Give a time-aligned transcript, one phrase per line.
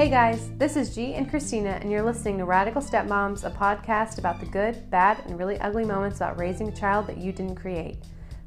[0.00, 4.16] Hey guys, this is G and Christina, and you're listening to Radical Stepmoms, a podcast
[4.16, 7.56] about the good, bad, and really ugly moments about raising a child that you didn't
[7.56, 7.98] create.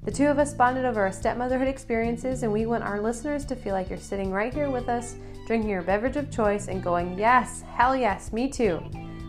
[0.01, 3.55] The two of us bonded over our stepmotherhood experiences, and we want our listeners to
[3.55, 7.19] feel like you're sitting right here with us, drinking your beverage of choice, and going,
[7.19, 8.81] Yes, hell yes, me too.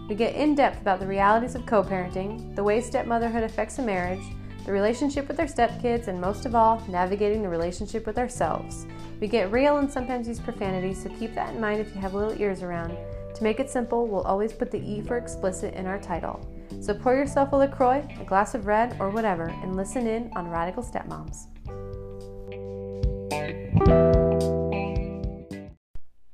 [0.08, 3.82] We get in depth about the realities of co parenting, the way stepmotherhood affects a
[3.82, 4.24] marriage,
[4.64, 8.86] the relationship with our stepkids, and most of all, navigating the relationship with ourselves.
[9.20, 12.14] We get real and sometimes use profanity, so keep that in mind if you have
[12.14, 12.96] little ears around.
[13.34, 16.40] To make it simple, we'll always put the E for explicit in our title.
[16.80, 20.48] So pour yourself a LaCroix, a glass of red, or whatever, and listen in on
[20.48, 21.48] Radical Stepmoms.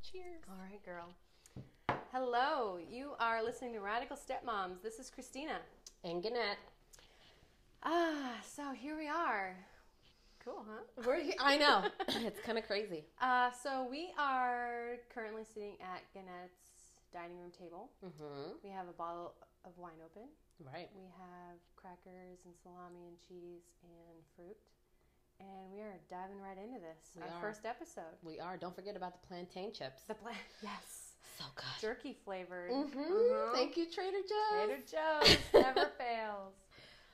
[0.03, 0.43] Cheers.
[0.49, 1.15] All right, girl.
[2.13, 4.83] Hello, you are listening to Radical Stepmoms.
[4.83, 5.59] This is Christina.
[6.05, 6.59] And Gannett.
[7.83, 9.57] Ah, so here we are.
[10.45, 11.03] Cool, huh?
[11.07, 11.85] We're he- I know.
[12.09, 13.05] it's kind of crazy.
[13.21, 17.91] Uh, so we are currently sitting at Gannett's dining room table.
[18.05, 18.53] Mm-hmm.
[18.65, 20.29] We have a bottle of wine open.
[20.65, 20.89] Right.
[20.95, 24.57] We have crackers and salami and cheese and fruit.
[25.41, 27.13] And we are diving right into this.
[27.17, 27.41] We our are.
[27.41, 28.13] first episode.
[28.23, 28.59] We are.
[28.59, 30.03] Don't forget about the plantain chips.
[30.07, 31.17] The plant, yes.
[31.39, 31.65] So good.
[31.81, 32.71] Jerky flavored.
[32.71, 33.01] Mm-hmm.
[33.01, 33.53] Mhm.
[33.55, 34.67] Thank you, Trader Joe's.
[34.67, 36.53] Trader Joe's never fails.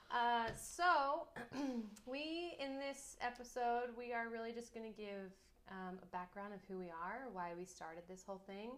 [0.09, 1.27] Uh, so,
[2.05, 5.31] we in this episode, we are really just going to give
[5.69, 8.71] um, a background of who we are, why we started this whole thing,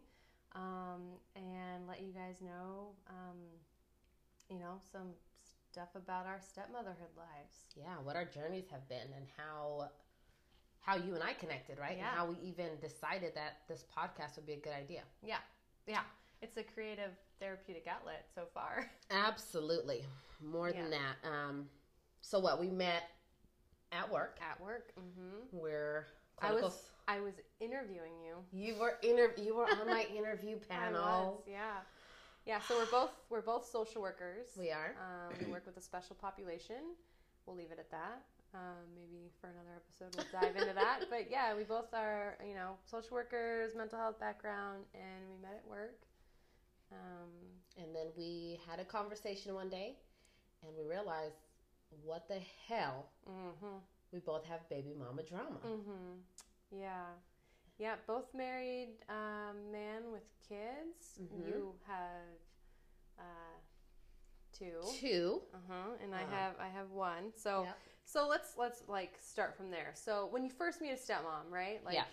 [0.55, 1.01] um,
[1.35, 3.37] and let you guys know, um,
[4.49, 5.09] you know, some
[5.71, 7.69] stuff about our stepmotherhood lives.
[7.75, 9.89] Yeah, what our journeys have been and how
[10.81, 11.97] how you and I connected, right?
[11.97, 12.07] Yeah.
[12.07, 15.03] And how we even decided that this podcast would be a good idea.
[15.23, 15.37] Yeah,
[15.85, 16.01] yeah.
[16.41, 18.89] It's a creative therapeutic outlet so far.
[19.11, 20.05] Absolutely.
[20.43, 21.15] More than that.
[21.27, 21.67] Um,
[22.21, 23.03] so what we met
[23.91, 24.39] at work.
[24.41, 24.93] At work.
[24.99, 25.57] Mm-hmm.
[25.57, 26.05] We're
[26.41, 28.35] I was I was interviewing you.
[28.51, 31.41] you were inter- you were on my interview panel.
[31.43, 31.79] was, yeah.
[32.45, 34.47] Yeah, so we're both we're both social workers.
[34.57, 34.95] We are.
[34.97, 36.95] Um, we work with a special population.
[37.45, 38.23] We'll leave it at that.
[38.53, 41.05] Um, maybe for another episode we'll dive into that.
[41.09, 45.61] But yeah, we both are you know social workers, mental health background, and we met
[45.63, 45.97] at work.
[46.91, 47.29] Um,
[47.77, 49.95] And then we had a conversation one day
[50.63, 51.35] and we realized
[52.03, 53.77] what the hell mm-hmm,
[54.11, 55.59] we both have baby mama drama.
[55.65, 56.19] mm-hmm.
[56.71, 57.05] Yeah,
[57.77, 57.95] yeah.
[58.05, 61.19] Both married um, man with kids.
[61.21, 61.47] Mhm.
[61.47, 62.37] You have
[63.17, 63.57] uh,
[64.57, 64.81] two.
[64.99, 65.41] Two.
[65.53, 65.91] Uh-huh.
[66.03, 67.31] And I Uh, have I have one.
[67.35, 67.77] So Yep.
[68.05, 69.91] so let's let's like start from there.
[69.95, 71.83] So when you first meet a stepmom, right?
[71.85, 72.05] Like Yeah.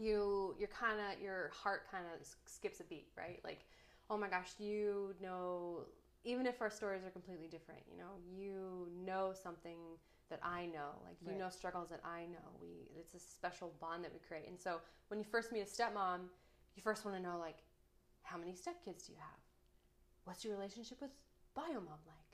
[0.00, 3.40] You you're kind of your heart kind of skips a beat, right?
[3.44, 3.66] Like
[4.10, 5.86] oh my gosh, you know
[6.24, 9.78] even if our stories are completely different, you know, you know something
[10.30, 10.98] that I know.
[11.04, 11.38] Like you Right.
[11.38, 12.46] know struggles that I know.
[12.60, 14.48] We it's a special bond that we create.
[14.48, 16.28] And so when you first meet a stepmom,
[16.76, 17.58] you first want to know like
[18.22, 19.40] how many stepkids do you have?
[20.24, 21.10] What's your relationship with
[21.56, 22.27] biomom like?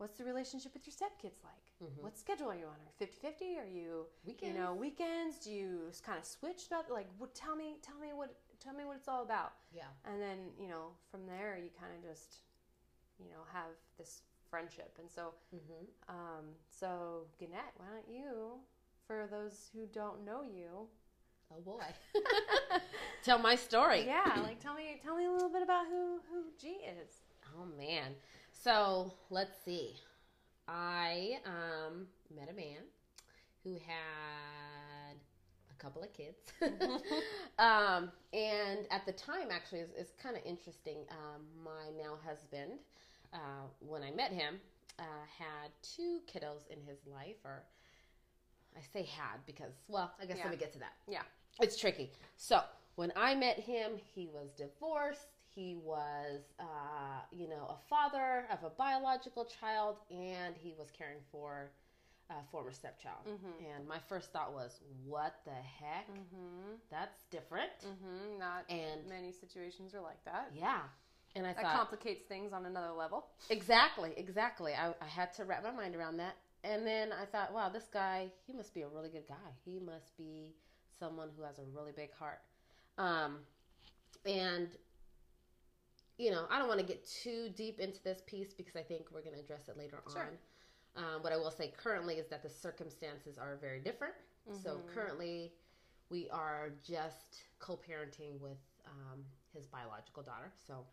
[0.00, 1.66] What's the relationship with your stepkids like?
[1.82, 2.02] Mhm.
[2.02, 2.72] What schedule are you on?
[2.72, 3.58] Are you 50-50?
[3.58, 4.54] Are you, Weekends.
[4.56, 5.38] you know, weekends?
[5.44, 8.96] Do you kind of switch about like tell me tell me what tell me what
[8.96, 9.52] it's all about.
[9.72, 9.84] Yeah.
[10.06, 12.38] And then, you know, from there you kind of just
[13.18, 14.96] you know, have this friendship.
[14.98, 15.84] And so Mm-hmm.
[16.16, 18.58] um so Gannett, why don't you
[19.06, 20.88] for those who don't know you,
[21.52, 21.82] Oh boy.
[23.22, 24.04] Tell my story.
[24.06, 26.68] yeah, like tell me tell me a little bit about who who G
[27.02, 27.20] is.
[27.58, 28.14] Oh man.
[28.62, 29.94] So let's see.
[30.68, 32.82] I um, met a man
[33.64, 35.16] who had
[35.70, 36.52] a couple of kids.
[37.58, 40.98] um, and at the time, actually, it's, it's kind of interesting.
[41.10, 42.72] Um, my now husband,
[43.32, 44.60] uh, when I met him,
[44.98, 45.02] uh,
[45.38, 47.62] had two kiddos in his life, or
[48.76, 50.44] I say had because, well, I guess Yeah.
[50.44, 50.92] let me get to that.
[51.08, 51.22] Yeah.
[51.60, 52.10] It's tricky.
[52.36, 52.60] So
[52.96, 55.28] when I met him, he was divorced.
[55.54, 61.18] He was, uh, you know, a father of a biological child, and he was caring
[61.32, 61.70] for
[62.30, 63.26] a former stepchild.
[63.26, 63.74] Mhm.
[63.76, 66.06] And my first thought was, "What the heck?
[66.08, 66.78] Mhm.
[66.88, 68.38] That's different." Mhm.
[68.38, 70.52] Not And many situations are like that.
[70.52, 70.88] yeah,
[71.34, 73.26] and I That thought, complicates things on another level.
[73.48, 74.74] Exactly, exactly.
[74.74, 76.36] I, I had to wrap my mind around that.
[76.62, 79.50] And then I thought, wow, this guy, he must be a really good guy.
[79.64, 80.54] He must be
[80.98, 82.40] someone who has a really big heart.
[82.98, 83.46] Um,
[84.24, 84.76] and,
[86.20, 89.06] you know, I don't want to get too deep into this piece because I think
[89.10, 90.28] we're going to address it later Sure.
[90.96, 91.04] on.
[91.04, 94.14] Um, what I will say currently is that the circumstances are very different.
[94.62, 94.88] So Mhm.
[94.88, 95.54] currently,
[96.10, 99.24] we are just co parenting with um,
[99.54, 100.52] his biological daughter.
[100.66, 100.86] So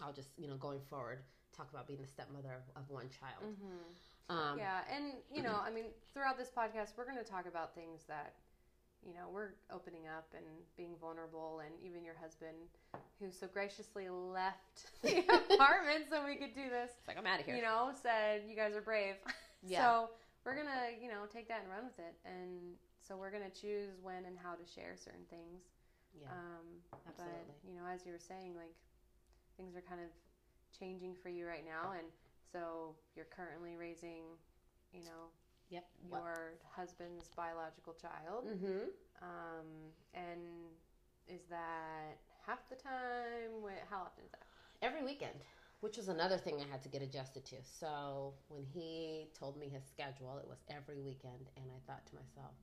[0.00, 3.44] I'll just, you know, going forward, talk about being the stepmother of, of one child.
[3.44, 4.34] Mm-hmm.
[4.36, 7.74] Um, yeah, and you know, I mean, throughout this podcast, we're going to talk about
[7.74, 8.34] things that
[9.06, 10.44] you know, we're opening up and
[10.76, 12.56] being vulnerable, and even your husband,
[13.20, 15.18] who so graciously left the
[15.54, 17.54] apartment so we could do this, It's like I'm out of here.
[17.56, 19.14] you know, said, You guys are brave.
[19.66, 19.80] Yeah.
[19.80, 20.10] So
[20.44, 22.12] we're to, you know, take that and run with it.
[22.28, 25.64] And so we're to choose when and how to share certain things.
[26.12, 26.68] yeah, Um,
[27.08, 27.48] absolutely.
[27.48, 28.76] but, you know, as you were saying, like,
[29.56, 30.12] things are kind of
[30.78, 31.96] changing for you right now.
[31.96, 32.04] And
[32.52, 34.36] so you're currently raising,
[34.92, 35.32] you know,
[35.70, 35.84] yep.
[36.10, 38.46] your husband's biological child.
[38.48, 38.88] Mm-hmm.
[39.22, 39.66] Um,
[40.14, 40.40] and
[41.28, 43.50] is that half the time?
[43.90, 44.46] How often is that?
[44.82, 45.38] Every weekend,
[45.80, 47.56] which was another thing I had to get adjusted to.
[47.62, 52.14] So when he told me his schedule, it was every weekend, and I thought to
[52.14, 52.54] myself,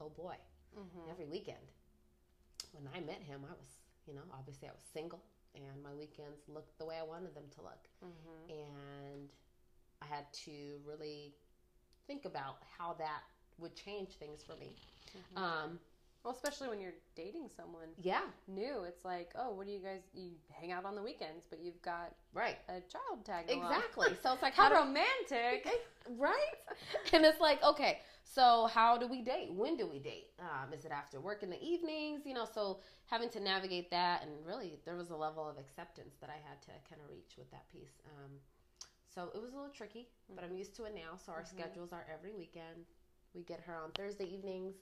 [0.00, 0.36] "Oh boy,
[0.78, 1.10] Mm-hmm.
[1.10, 1.72] every weekend."
[2.72, 3.66] When I met him, I was,
[4.06, 5.22] you know, obviously I was single,
[5.54, 7.88] and my weekends looked the way I wanted them to look.
[8.04, 8.52] Mm-hmm.
[8.52, 9.28] and
[10.00, 11.34] I had to really
[12.08, 13.22] think about how that
[13.58, 14.76] would change things for me.
[15.16, 15.38] Mm-hmm.
[15.44, 15.80] Um,
[16.24, 20.02] Well, especially when you're dating someone yeah, new, it's like, oh, what do you guys?
[20.14, 23.72] You hang out on the weekends, but you've got right, a child along.
[23.72, 24.08] exactly.
[24.22, 25.66] So it's like How how do romantic!
[26.18, 26.54] right?
[27.12, 29.52] And it's like okay, so how do we date?
[29.52, 30.28] When do we date?
[30.40, 32.22] Um, is it after work in the evenings?
[32.26, 36.16] You know, so having to navigate that, and really there was a level of acceptance
[36.20, 37.94] that I had to kind of reach with that piece.
[38.06, 38.32] Um,
[39.14, 41.16] so it was a little tricky, but I'm used to it now.
[41.16, 41.48] So our Mhm.
[41.48, 42.86] schedules are every weekend.
[43.34, 44.76] We get her on Thursday evenings,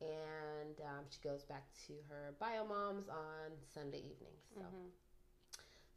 [0.00, 4.42] and um, she goes back to her bio moms on Sunday evenings.
[4.54, 4.90] So, Mhm.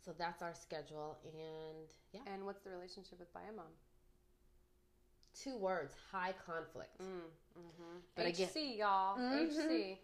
[0.04, 3.72] so that's our schedule, and yeah, And what's the relationship with Biomom?
[5.34, 6.98] two words: high conflict.
[7.00, 8.00] Mm, mm-hmm.
[8.16, 9.18] But again- y'all.
[9.18, 9.50] Mhm.
[9.50, 10.02] HC.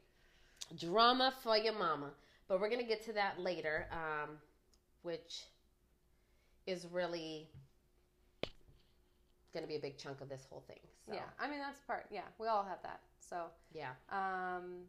[0.75, 2.13] drama for your mama.
[2.47, 4.41] But we're gonna get to that later, um,
[5.01, 5.45] which
[6.67, 7.49] is really
[9.53, 10.79] gonna be a big chunk of this whole thing.
[11.05, 12.05] So Yeah, I mean that's part.
[12.11, 13.01] Yeah, we all have that.
[13.19, 13.91] So, yeah.
[14.09, 14.83] um,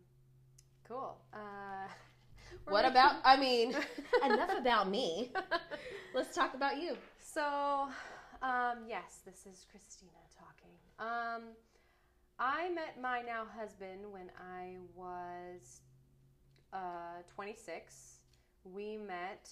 [0.86, 1.19] cool.
[1.32, 1.88] Uh,
[2.66, 3.14] What making- about?
[3.24, 3.74] I mean,
[4.24, 5.32] enough about me.
[6.14, 6.96] Let's talk about you.
[7.19, 7.88] So,
[8.42, 10.74] um, yes, this is Christina talking.
[10.98, 11.54] Um,
[12.38, 15.80] I met my now husband when I was
[16.74, 18.19] uh, 26.
[18.64, 19.48] We met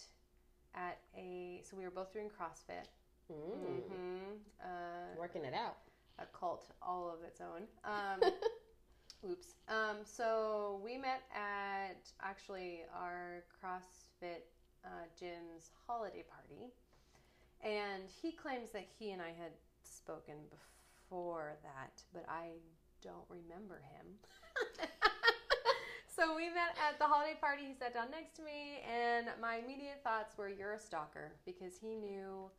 [0.74, 2.86] at a, so we were both doing CrossFit.
[3.30, 4.32] Mm, Mm-hmm.
[4.60, 5.76] Uh, Working it out.
[6.18, 7.62] a cult all of its own.
[7.84, 8.32] Um,
[9.30, 9.54] oops.
[9.68, 14.42] Um, so we met at actually our CrossFit
[14.84, 14.88] uh,
[15.18, 16.72] gym's holiday party,
[17.62, 19.52] and he claims that he and I had
[19.84, 22.48] spoken before that, but I
[23.02, 24.06] don't remember him.
[26.20, 27.64] so we met at the holiday party.
[27.64, 31.78] He sat down next to me, and my immediate thoughts were, "You're a stalker," because
[31.78, 32.50] he knew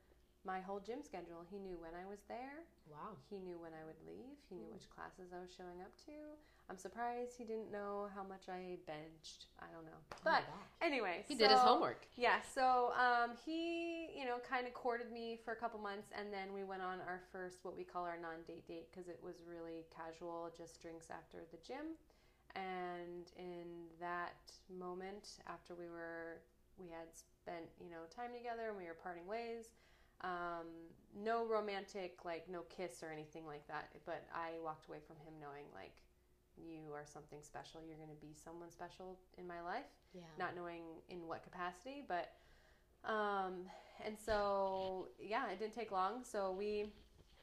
[0.44, 1.46] my whole gym schedule.
[1.52, 2.66] He knew when I was there.
[2.90, 3.16] Wow.
[3.30, 4.42] He knew when I would leave.
[4.50, 4.74] He knew Mm.
[4.74, 6.36] which classes I was showing up to.
[6.68, 9.46] I'm surprised he didn't know how much I benched.
[9.60, 10.02] I don't know.
[10.12, 10.44] Oh But
[10.82, 12.08] anyway, he did his homework.
[12.16, 16.34] Yeah, so um, he, you know, kind of courted me for a couple months, and
[16.34, 19.36] then we went on our first, what we call our non-date date, because it was
[19.46, 21.98] really casual, just drinks after the gym.
[22.56, 24.36] And in that
[24.70, 26.42] moment, after we were,
[26.78, 29.70] we had spent, you know, time together, and we were parting ways.
[30.22, 30.68] Um,
[31.18, 33.90] no romantic, like no kiss or anything like that.
[34.06, 35.94] But I walked away from him knowing, like,
[36.58, 37.82] you are something special.
[37.88, 40.22] You're going to be someone special in my life Yeah.
[40.38, 42.34] not knowing in what capacity, but
[43.04, 43.66] um,
[44.06, 46.24] and so yeah, it didn't take long.
[46.24, 46.92] So we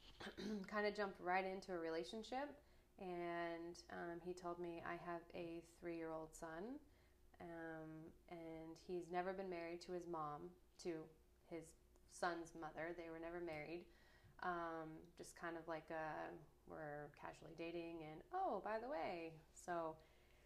[0.71, 2.51] kind of jumped right into a relationship,
[3.01, 6.79] and um, he told me I have a three-year-old son,
[7.41, 7.91] um,
[8.31, 10.51] and he's never been married to his mom,
[10.83, 10.91] to
[11.51, 11.65] his
[12.11, 12.95] son's mother.
[12.97, 13.85] They were never married.
[14.43, 16.31] Um, just kind of like a
[16.71, 19.97] we're casually dating, and oh, by the way, so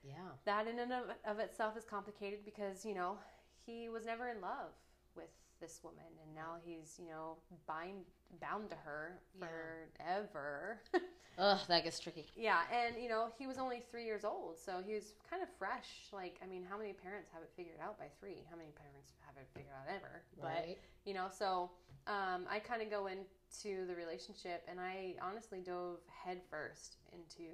[0.03, 0.35] yeah.
[0.45, 3.19] that in and of, of itself is complicated because you know
[3.67, 4.75] he was never in love
[5.17, 5.31] with
[5.61, 8.05] this woman and now he's you know bind
[8.41, 9.47] bound to her Yeah.
[9.99, 10.81] forever
[11.39, 12.27] Ugh, that gets tricky.
[12.37, 15.49] yeah and you know he was only three years old so he was kind of
[15.59, 18.71] fresh like i mean how many parents have it figured out by three how many
[18.71, 20.79] parents have it figured out ever but Right.
[21.05, 21.71] you know so
[22.07, 27.49] um, i kind of go into the relationship and i honestly dove headfirst into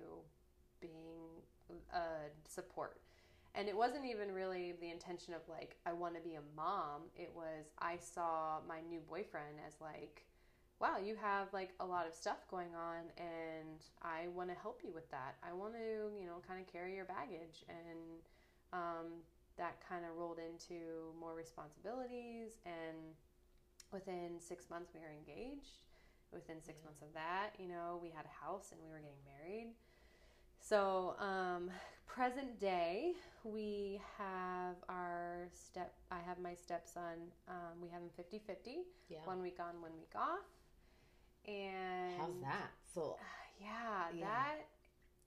[0.80, 1.42] being
[1.92, 2.99] a support
[3.54, 7.02] and it wasn't even really the intention of like i want to be a mom
[7.16, 10.25] it was i saw my new boyfriend as like
[10.80, 14.80] wow you have like a lot of stuff going on and i want to help
[14.85, 18.23] you with that i want to you know kind of carry your baggage and
[18.73, 19.06] um,
[19.56, 23.16] that kind of rolled into more responsibilities and
[23.92, 25.82] within six months we were engaged
[26.32, 26.87] within six Yeah.
[26.87, 29.73] months of that you know we had a house and we were getting married
[30.61, 31.70] So, um,
[32.06, 33.12] present day,
[33.44, 39.18] we have our step, I have my stepson, um, we have him 50 50, Yeah.
[39.25, 40.57] one week on, one week off.
[41.47, 42.71] And How's that?
[42.95, 43.16] So
[43.61, 44.25] Yeah, Yeah.
[44.26, 44.68] that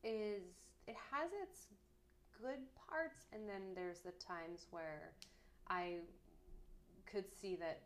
[0.04, 0.44] is,
[0.88, 1.68] it has its
[2.42, 5.12] good parts, and then there's the times where
[5.68, 5.98] I
[7.06, 7.82] could see that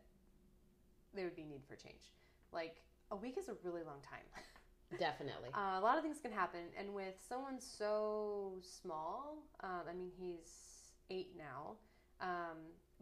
[1.14, 2.12] there would be need for change.
[2.52, 4.24] Like, a week is a really long time.
[4.98, 5.50] definitely.
[5.52, 10.10] Uh, a lot of things can happen, and with someone so small, um, I mean,
[10.18, 11.76] he's eight now,
[12.20, 12.58] um,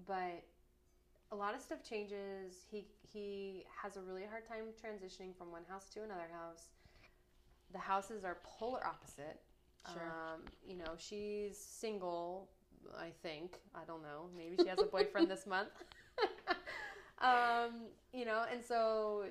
[0.07, 0.45] but
[1.35, 2.65] a lot of stuff changes.
[2.71, 6.69] He he has a really hard time transitioning from one house to another house.
[7.73, 9.41] The houses are polar opposite.
[9.93, 10.03] Sure.
[10.03, 12.49] Um, you know, she's single.
[12.97, 14.29] I think I don't know.
[14.37, 15.71] Maybe she has a boyfriend this month.
[17.21, 19.25] um, you know, and so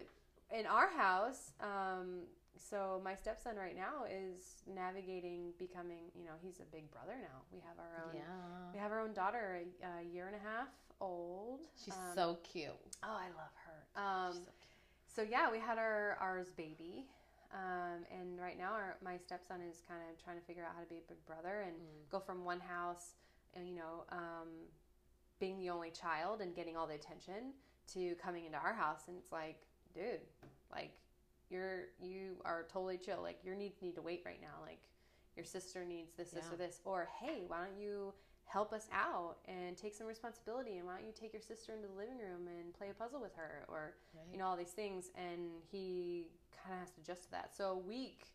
[0.51, 2.23] in our house, um,
[2.57, 6.11] so my stepson right now is navigating becoming.
[6.17, 7.43] You know, he's a big brother now.
[7.51, 8.15] We have our own.
[8.15, 8.73] yeah.
[8.73, 10.67] We have our own daughter, a, a year and a half
[11.07, 11.61] old.
[11.83, 12.71] She's Um, so cute.
[13.03, 14.01] Oh, I love her.
[14.01, 14.41] Um, so
[15.07, 17.05] so yeah, we had our ours baby,
[17.53, 20.81] um, and right now our, my stepson is kind of trying to figure out how
[20.81, 22.09] to be a big brother and Mm.
[22.09, 23.13] go from one house,
[23.53, 24.49] and you know, um,
[25.39, 27.53] being the only child and getting all the attention
[27.93, 29.61] to coming into our house, and it's like,
[29.93, 30.21] dude,
[30.71, 30.93] like
[31.49, 33.21] you're you are totally chill.
[33.21, 34.57] Like your needs need to wait right now.
[34.65, 34.79] Like
[35.35, 36.53] your sister needs this, this, Yeah.
[36.53, 38.13] or this, or hey, why don't you
[38.45, 41.87] help us out and take some responsibility and why don't you take your sister into
[41.87, 44.25] the living room and play a puzzle with her or Right.
[44.31, 47.71] you know all these things and he kind of has to adjust to that so
[47.71, 48.27] a week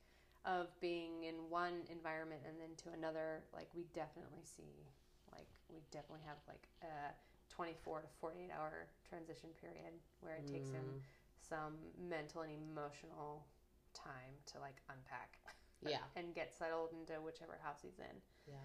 [0.45, 4.87] of being in one environment and then to another like we definitely see
[5.33, 7.12] like we definitely have like a
[7.55, 11.00] 24 to 48 hour transition period where it takes him Mm.
[11.49, 11.75] some
[12.09, 13.47] mental and emotional
[13.95, 15.38] time to like unpack
[15.81, 16.03] Yeah.
[16.17, 18.57] and get settled into whichever house he's in Yeah.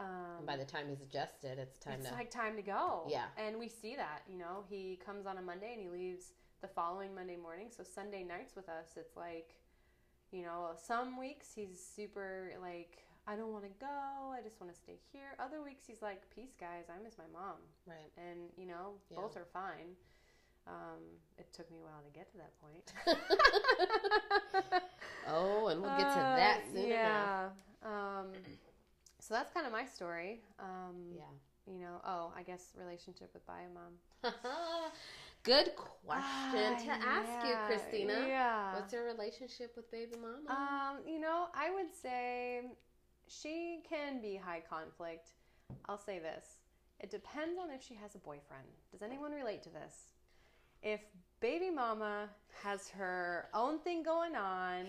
[0.00, 2.14] Um, by the time he's adjusted, it's time it's to.
[2.14, 3.06] like time to go.
[3.08, 3.24] Yeah.
[3.36, 6.68] And we see that, you know, he comes on a Monday and he leaves the
[6.68, 7.68] following Monday morning.
[7.76, 9.54] So Sunday nights with us, it's like,
[10.30, 14.32] you know, some weeks he's super like, I don't want to go.
[14.32, 15.36] I just want to stay here.
[15.38, 16.84] Other weeks he's like, peace, guys.
[16.88, 17.56] I miss my mom.
[17.86, 18.10] right.
[18.16, 19.18] And, you know, Yeah.
[19.20, 19.96] both are fine.
[20.66, 21.00] Um,
[21.38, 22.92] it took me a while to get to that point.
[25.28, 26.88] oh, and we'll get to that Uh, soon enough.
[26.90, 27.46] yeah.
[27.46, 27.52] Um,
[29.28, 30.40] so that's kind of my story.
[30.58, 31.24] Um, Yeah.
[31.66, 34.32] you know, oh, I guess relationship with bio mom.
[35.42, 38.24] Good question to ask you, Ah, Christina.
[38.26, 38.74] Yeah.
[38.74, 40.48] What's your relationship with baby mama?
[40.50, 42.62] um, you know, I would say
[43.28, 45.28] she can be high conflict.
[45.88, 46.56] I'll say this.
[47.00, 48.66] It depends on if she has a boyfriend.
[48.90, 49.94] Does anyone relate to this?
[50.82, 51.00] If
[51.40, 52.30] baby mama
[52.62, 54.86] has her own thing going on,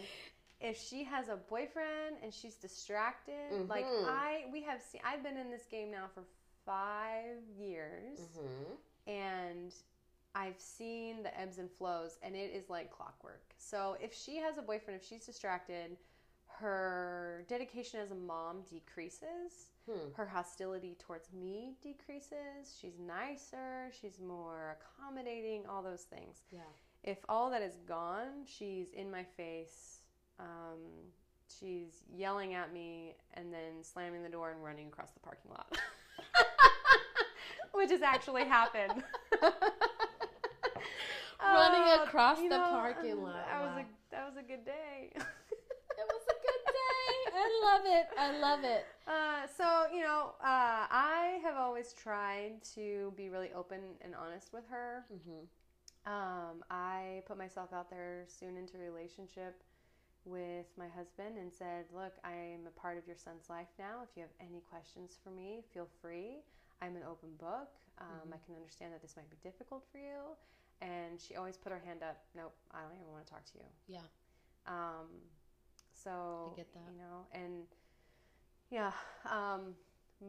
[0.60, 4.08] if she has a boyfriend and she's distracted, like Mhm.
[4.10, 6.24] I we have seen I've been in this game now for
[6.66, 8.74] 5 years hmm
[9.08, 9.74] and
[10.36, 13.56] I've seen the ebbs and flows, and it is like clockwork.
[13.58, 15.98] So if she has a boyfriend, if she's distracted,
[16.46, 19.72] her dedication as a mom decreases.
[19.86, 20.12] Hmm.
[20.13, 22.78] Her hostility towards me decreases.
[22.80, 23.89] She's nicer.
[24.00, 25.66] She's more accommodating.
[25.66, 26.44] All those things.
[26.51, 26.60] Yeah.
[27.04, 29.99] If all that is gone, she's in my face.
[30.39, 30.77] Um,
[31.60, 35.77] she's yelling at me and then slamming the door and running across the parking lot.
[37.74, 39.03] Which has actually happened.
[41.41, 43.46] Running Oh, across the know, parking lot.
[43.48, 45.12] That was a that was a good day.
[45.15, 45.24] It
[46.08, 47.31] was a good day.
[47.36, 48.08] I love it.
[48.17, 48.86] I love it.
[49.08, 54.51] Uh, so you know, uh, I have always tried to be really open and honest
[54.53, 55.05] with her.
[55.13, 56.12] Mm-hmm.
[56.12, 59.63] Um, I put myself out there soon into a relationship
[60.30, 64.02] with my husband and said, "Look, I am a part of your son's life now.
[64.04, 66.44] If you have any questions for me, feel free.
[66.82, 67.70] I'm an open book.
[67.98, 68.34] Um, Mhm.
[68.36, 70.38] I can understand that this might be difficult for you."
[70.82, 72.24] And she always put her hand up.
[72.36, 73.66] Nope, I don't even want to talk to you.
[73.88, 74.06] Yeah.
[74.66, 75.30] Um,
[75.92, 76.92] so I get that.
[76.92, 77.68] you know, and
[78.70, 78.94] yeah,
[79.26, 79.76] um,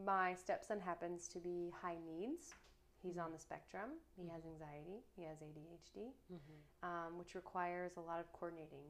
[0.04, 2.54] my stepson happens to be high needs.
[3.02, 4.00] He's on the spectrum.
[4.16, 5.02] He has anxiety.
[5.16, 6.84] He has ADHD, Mm-hmm.
[6.84, 8.84] um, which requires a lot of coordinating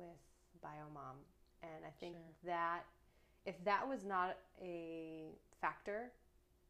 [0.00, 1.16] with biomom.
[1.62, 2.22] And I think Sure.
[2.44, 2.84] that
[3.44, 6.12] if that was not a factor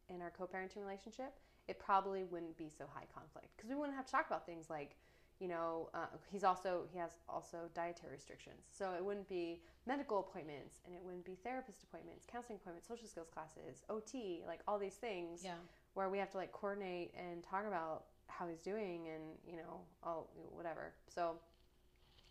[0.09, 1.33] in our co-parenting relationship,
[1.69, 4.69] it probably wouldn't be so high conflict because we wouldn't have to talk about things
[4.69, 4.97] like
[5.39, 10.19] you know uh, he's also he has also dietary restrictions so it wouldn't be medical
[10.19, 14.13] appointments and it wouldn't be therapist appointments counseling appointments social skills classes ot
[14.49, 15.55] like all these things Yeah.
[15.95, 19.81] where we have to like coordinate and talk about how he's doing and you know
[20.03, 21.39] all whatever so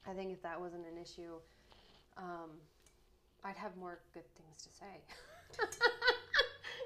[0.08, 1.36] i think if that wasn't an issue
[2.18, 2.50] um,
[3.46, 5.02] I'd have more good things to say.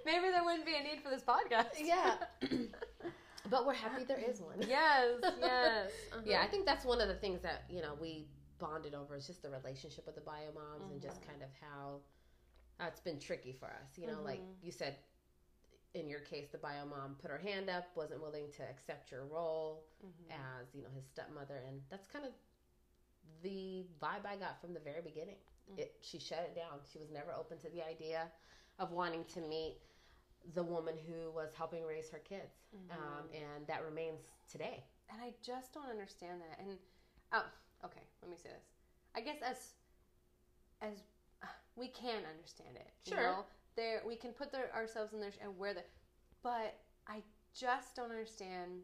[0.05, 1.69] Maybe there wouldn't be a need for this podcast.
[1.81, 2.15] Yeah.
[3.49, 4.57] but we're happy there is one.
[4.59, 5.89] yes, yes.
[6.11, 6.21] Uh-huh.
[6.23, 8.27] Yeah, I think that's one of the things that, you know, we
[8.59, 11.27] bonded over is just the relationship with the bio moms and just Mhm.
[11.27, 12.01] kind of how,
[12.77, 13.97] how it's been tricky for us.
[13.97, 14.55] You know, like Mhm.
[14.61, 14.97] you said,
[15.95, 19.25] in your case, the bio mom put her hand up, wasn't willing to accept your
[19.25, 20.31] role Mhm.
[20.31, 21.57] as, you know, his stepmother.
[21.67, 22.33] And that's kind of
[23.41, 25.35] the vibe I got from the very beginning.
[25.71, 25.79] Mm.
[25.79, 26.79] It, she shut it down.
[26.91, 28.27] She was never open to the idea
[28.79, 29.77] of wanting to meet
[30.55, 32.55] the woman who was helping raise her kids.
[32.91, 34.83] Um, and that remains today.
[35.09, 36.59] and I just don't understand that.
[36.59, 36.77] And
[37.31, 37.45] oh,
[37.85, 38.65] okay, let me say this.
[39.15, 39.73] I guess as
[40.81, 41.03] as
[41.75, 43.21] we can understand it, you Sure.
[43.23, 43.45] know?
[43.75, 45.83] there we can put the, ourselves in there and where the,
[46.43, 46.75] but
[47.07, 47.21] I
[47.55, 48.81] just don't understand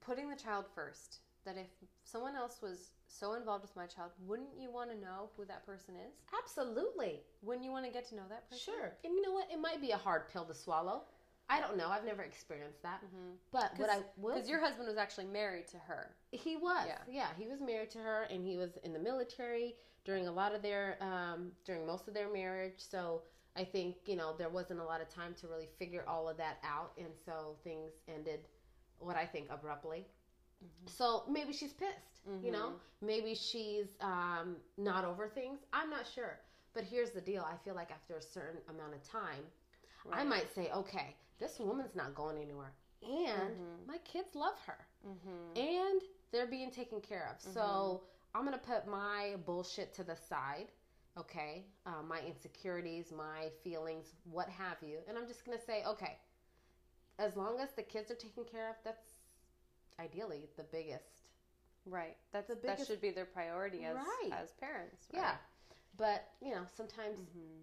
[0.00, 1.18] putting the child first.
[1.48, 5.30] That if someone else was so involved with my child, wouldn't you want to know
[5.34, 6.12] who that person is?
[6.38, 7.22] Absolutely.
[7.40, 8.74] Wouldn't you want to get to know that person?
[8.74, 8.92] Sure.
[9.02, 9.48] And you know what?
[9.50, 11.04] It might be a hard pill to swallow.
[11.48, 11.88] I don't know.
[11.88, 13.00] I've never experienced that.
[13.02, 13.30] Mm-hmm.
[13.50, 16.10] But what I will Because your husband was actually married to her.
[16.32, 16.86] He was.
[16.86, 16.98] Yeah.
[17.10, 17.28] Yeah.
[17.38, 20.60] he was married to her and he was in the military during a lot of
[20.60, 22.74] their um during most of their marriage.
[22.76, 23.22] So
[23.56, 26.36] I think, you know, there wasn't a lot of time to really figure all of
[26.36, 28.40] that out and so things ended
[28.98, 30.06] what I think abruptly.
[30.86, 32.72] So maybe she's pissed, you know?
[33.00, 35.60] Maybe she's um not over things.
[35.72, 36.40] I'm not sure.
[36.74, 37.44] But here's the deal.
[37.50, 39.44] I feel like after a certain amount of time,
[40.12, 43.86] I might say, "Okay, this woman's not going anywhere." And Mhm.
[43.86, 45.56] my kids love her Mm-hmm.
[45.56, 47.40] and they're being taken care of.
[47.40, 48.02] So
[48.34, 50.72] I'm gonna put my bullshit to the side,
[51.16, 51.66] okay?
[51.86, 56.18] Uh, my insecurities, my feelings, what have you, and I'm just gonna say, okay,
[57.18, 59.17] as long as the kids are taken care of, that's
[59.98, 61.30] ideally the biggest.
[61.86, 62.16] Right.
[62.32, 64.32] That's The biggest, that should be their priority as Right.
[64.32, 65.06] as parents.
[65.12, 65.34] Yeah,
[65.96, 67.62] but you know, sometimes hmm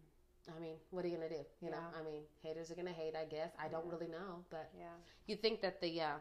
[0.56, 1.44] I mean, what are you gonna do?
[1.62, 3.16] You know, I mean, haters are gonna hate.
[3.16, 3.92] I guess I don't Yeah.
[3.92, 4.94] really know, but Yeah.
[5.28, 6.18] you think that the uh,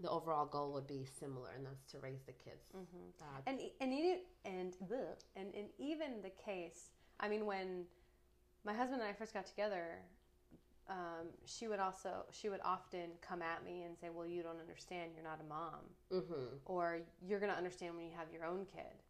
[0.00, 2.64] the overall goal would be similar, and that's to raise the kids.
[2.72, 6.90] hmm Uh, And and even and the and and even the case.
[7.20, 7.86] I mean, when
[8.64, 9.98] my husband and I first got together,
[10.88, 14.60] um, she would also she would often come at me and say, "Well, you don't
[14.60, 15.12] understand.
[15.14, 15.80] You're not a mom,
[16.12, 16.56] mm-hmm.
[16.66, 19.02] or you're gonna understand when you have your own kid."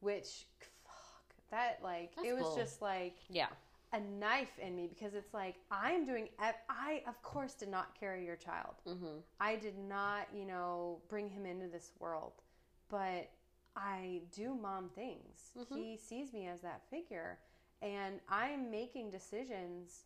[0.00, 0.46] Which,
[0.84, 2.56] fuck, that like That's it was bull.
[2.56, 3.48] just like Yeah.
[3.92, 6.28] a knife in me because it's like I'm doing.
[6.38, 8.74] I of course did not carry your child.
[8.86, 9.18] Mm-hmm.
[9.40, 12.42] I did not, you know, bring him into this world,
[12.88, 13.30] but
[13.74, 15.52] I do mom things.
[15.56, 15.76] Mhm.
[15.76, 17.38] He sees me as that figure,
[17.82, 20.04] and I'm making decisions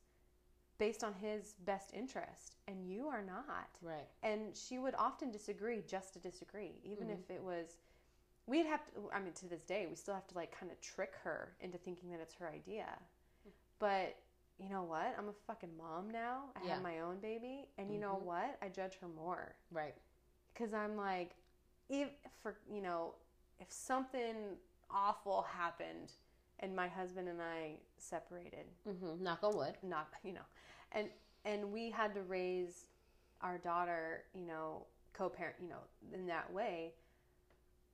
[0.80, 3.68] based on his best interest, and you are not.
[3.82, 4.08] Right.
[4.22, 7.20] And she would often disagree just to disagree, even Mhm.
[7.20, 7.76] if it was.
[8.46, 9.10] We'd have to.
[9.12, 11.76] I mean, to this day, we still have to like kind of trick her into
[11.78, 12.98] thinking that it's her idea.
[13.78, 14.16] But
[14.58, 15.14] you know what?
[15.18, 16.50] I'm a fucking mom now.
[16.56, 16.74] I Yeah.
[16.74, 18.22] have my own baby, and you know Mhm.
[18.22, 18.58] what?
[18.62, 19.96] I judge her more Right.
[20.52, 21.36] because I'm like,
[21.90, 22.10] if
[22.42, 23.14] for you know,
[23.58, 26.12] if something awful happened
[26.60, 29.22] and my husband and I separated, Mm-hmm.
[29.22, 29.78] Knock on wood.
[29.82, 30.44] not you know,
[30.92, 31.08] and
[31.44, 32.86] and we had to raise
[33.40, 35.80] our daughter, you know, co-parent, you know,
[36.12, 36.92] in that way.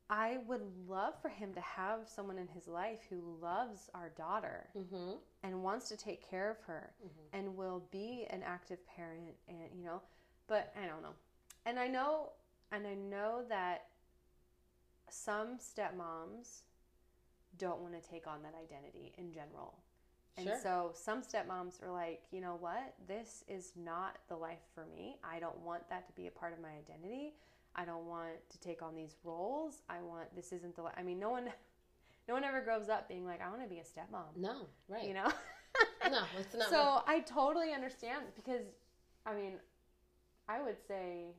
[0.08, 4.68] I would love for him to have someone in his life who loves our daughter
[4.76, 5.12] Mm-hmm.
[5.42, 7.08] and wants to take care of her Mhm.
[7.32, 10.00] and will be an active parent and you know
[10.46, 11.14] but i don't know
[11.64, 12.30] and i know
[12.70, 13.88] and i know that
[15.10, 16.62] some stepmoms
[17.58, 19.82] don't want to take on that identity in general
[20.38, 20.58] and Sure.
[20.62, 25.16] so some stepmoms are like you know what this is not the life for me
[25.24, 27.34] i don't want that to be a part of my identity
[27.74, 31.02] i don't want to take on these roles i want this isn't the li- i
[31.02, 31.48] mean no one
[32.28, 34.66] no one ever grows up being like i want to be a stepmom No.
[34.88, 35.04] Right.
[35.08, 35.30] you know
[36.10, 36.70] No, it's not.
[36.70, 38.62] so I totally understand because,
[39.26, 39.54] I mean,
[40.48, 41.34] I would say,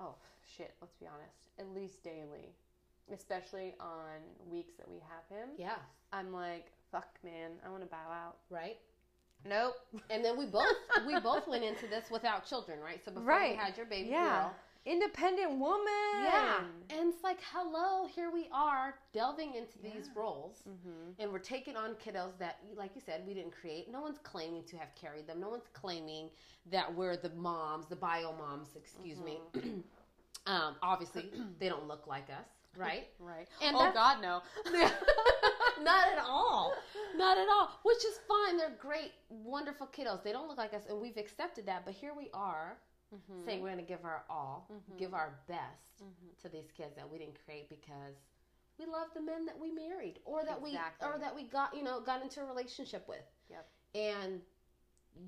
[0.00, 0.14] oh
[0.56, 2.54] shit, let's be honest, at least daily,
[3.12, 4.18] especially on
[4.50, 5.50] weeks that we have him.
[5.56, 5.76] yeah.
[6.12, 8.36] I'm like, fuck, man, I want to bow out.
[8.50, 8.76] Right.
[9.44, 9.74] Nope.
[10.10, 10.76] And then we both
[11.06, 13.00] we both went into this without children, right?
[13.04, 13.54] So before Right.
[13.54, 14.42] you had your baby Yeah.
[14.42, 14.54] girl.
[14.84, 15.86] Independent woman.
[16.24, 16.64] Yeah.
[16.90, 20.56] And it's like, hello, here we are delving into these roles.
[20.68, 21.20] Mm-hmm.
[21.22, 23.90] And we're taking on kiddos that, like you said, we didn't create.
[23.92, 25.38] No one's claiming to have carried them.
[25.40, 26.30] No one's claiming
[26.72, 29.38] that we're the moms, the bio moms, excuse me.
[30.46, 33.08] um, obviously, they don't look like us, right?
[33.20, 33.48] Right.
[33.62, 34.42] And oh God, no.
[35.82, 36.72] Not at all.
[37.16, 37.70] Not at all.
[37.82, 38.56] Which is fine.
[38.56, 40.22] They're great, wonderful kiddos.
[40.22, 41.84] They don't look like us, and we've accepted that.
[41.84, 42.76] But here we are
[43.14, 43.44] Mhm.
[43.44, 44.96] saying we're going to give our all, Mhm.
[44.96, 46.38] give our best Mhm.
[46.42, 48.16] to these kids that we didn't create because
[48.78, 51.08] we love the men that we married or that Exactly.
[51.08, 53.68] we or that we got you know got into a relationship with Yep.
[53.94, 54.42] and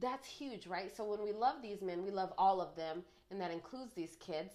[0.01, 3.39] that's huge right so when we love these men we love all of them and
[3.41, 4.55] that includes these kids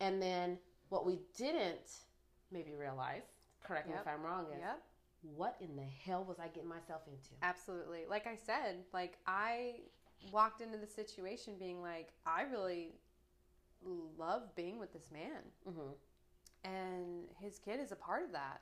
[0.00, 1.90] and then what we didn't
[2.52, 3.22] maybe realize
[3.64, 4.02] correct me Yep.
[4.06, 4.82] if i'm wrong is Yep.
[5.36, 8.04] what in the hell was i getting myself into Absolutely.
[8.08, 9.76] Like I said, like I
[10.32, 12.92] walked into the situation being like, I really
[14.18, 15.42] love being with this man.
[15.68, 15.92] mm-hmm.
[16.64, 18.60] and his kid is a part of that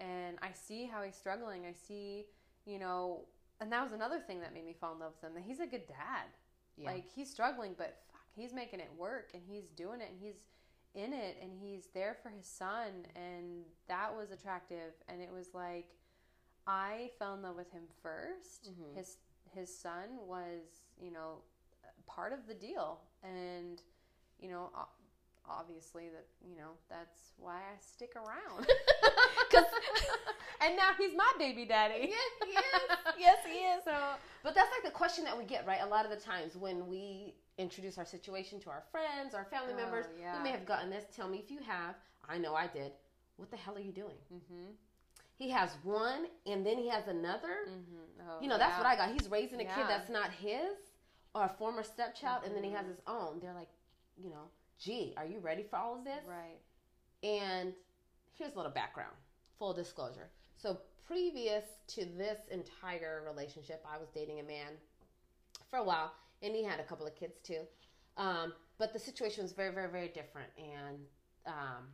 [0.00, 2.26] and i see how he's struggling i see
[2.66, 3.22] you know
[3.60, 5.60] and that was another thing that made me fall in love with him that he's
[5.60, 6.26] a good dad
[6.76, 10.18] yeah like he's struggling but fuck he's making it work and he's doing it and
[10.20, 10.36] he's
[10.94, 14.92] in it and he's there for his son and that was attractive.
[15.08, 15.86] And it was like
[16.66, 18.96] i fell in love with him 1st Mhm.
[18.96, 19.16] his
[19.54, 21.38] his son was you know
[22.06, 23.00] part of the deal.
[23.22, 23.80] And
[24.40, 24.70] you know
[25.48, 28.66] obviously that you know that's why i stick around.
[29.50, 29.64] 'Cause-
[30.60, 32.08] and now he's my baby daddy.
[32.10, 32.98] Yes he is.
[33.18, 33.84] Yes he is.
[33.84, 33.94] So
[34.42, 35.80] But that's like the question that we get, right?
[35.82, 39.72] A lot of the times when we introduce our situation to our friends, our family
[39.74, 40.36] Oh, members, yeah.
[40.38, 41.04] we may have gotten this.
[41.14, 41.96] Tell me if you have.
[42.28, 42.92] I know I did.
[43.36, 44.16] What the hell are you doing?
[44.32, 44.70] mm-hmm,
[45.36, 47.66] He has one and then he has another.
[47.68, 48.28] mm-hmm.
[48.30, 48.78] Oh, You know, that's yeah.
[48.78, 49.10] what I got.
[49.12, 50.76] He's raising a kid that's not his
[51.34, 52.90] or a former stepchild, and then he has Mhm.
[52.90, 53.38] his own.
[53.40, 53.68] They're like,
[54.16, 56.24] you know, gee, are you ready for all of this?
[56.26, 56.58] right
[57.22, 57.74] And
[58.32, 59.14] here's a little background,
[59.58, 60.30] full disclosure.
[60.56, 64.72] So, previous to this entire relationship, I was dating a man
[65.70, 67.60] for a while, and he had a couple of kids too.
[68.16, 70.98] Um, but the situation was very, very, very different, and
[71.46, 71.86] um,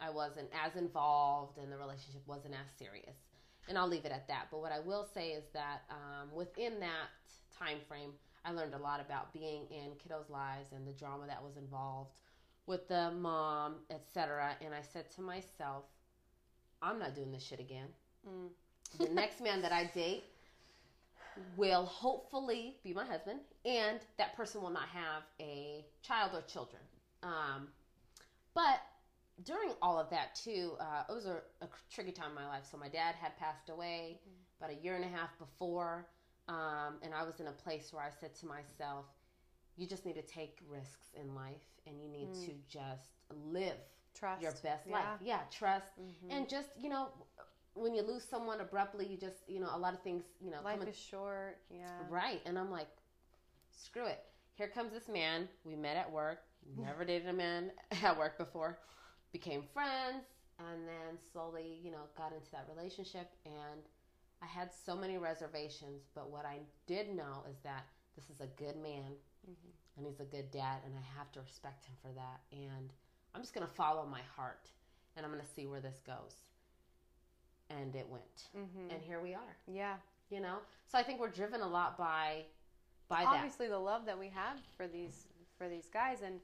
[0.00, 3.16] I wasn't as involved, and the relationship wasn't as serious.
[3.68, 4.46] And I'll leave it at that.
[4.50, 7.08] But what I will say is that um, within that
[7.56, 8.12] time frame,
[8.44, 12.10] I learned a lot about being in kiddos' lives and the drama that was involved
[12.66, 14.56] with the mom, etc.
[14.64, 15.84] And I said to myself,
[16.82, 17.88] I'm not doing this shit again.
[18.26, 18.48] mm.
[18.98, 20.24] The next man that I date
[21.56, 26.82] will hopefully be my husband, and that person will not have a child or children.
[27.22, 27.68] Um,
[28.54, 28.80] but
[29.44, 32.64] during all of that too, uh, it was a, a tricky time in my life.
[32.70, 34.20] So my dad had passed away
[34.60, 36.06] about a year and a half before,
[36.48, 39.06] um, and I was in a place where I said to myself,
[39.76, 42.46] "You just need to take risks in life, and you need Mm.
[42.46, 43.78] to just live
[44.14, 44.92] trust your best yeah.
[44.92, 45.20] life.
[45.22, 46.30] Yeah, trust, Mhm.
[46.30, 47.08] and just you know,
[47.74, 50.58] when you lose someone abruptly, you just you know a lot of things you know
[50.64, 52.40] life is short yeah Right.
[52.46, 52.88] And I'm like,
[53.70, 54.20] screw it.
[54.54, 55.48] Here comes this man.
[55.64, 56.40] We met at work.
[56.76, 57.70] Never dated a man
[58.02, 58.78] at work before.
[59.32, 60.24] Became friends.
[60.58, 63.30] And then slowly, you know, got into that relationship.
[63.46, 63.80] And
[64.42, 66.02] I had so many reservations.
[66.14, 69.12] But what I did know is that this is a good man
[69.48, 69.70] Mhm.
[69.96, 70.82] and he's a good dad.
[70.84, 72.40] And I have to respect him for that.
[72.52, 72.92] And
[73.34, 74.70] I'm just going to follow my heart.
[75.16, 76.34] And I'm going to see where this goes.
[77.70, 78.48] And it went.
[78.56, 78.92] Mhm.
[78.92, 79.96] And here we are yeah
[80.30, 82.44] you know so i think we're driven a lot by
[83.08, 85.26] by that obviously the love that we have for these
[85.58, 86.40] for these guys and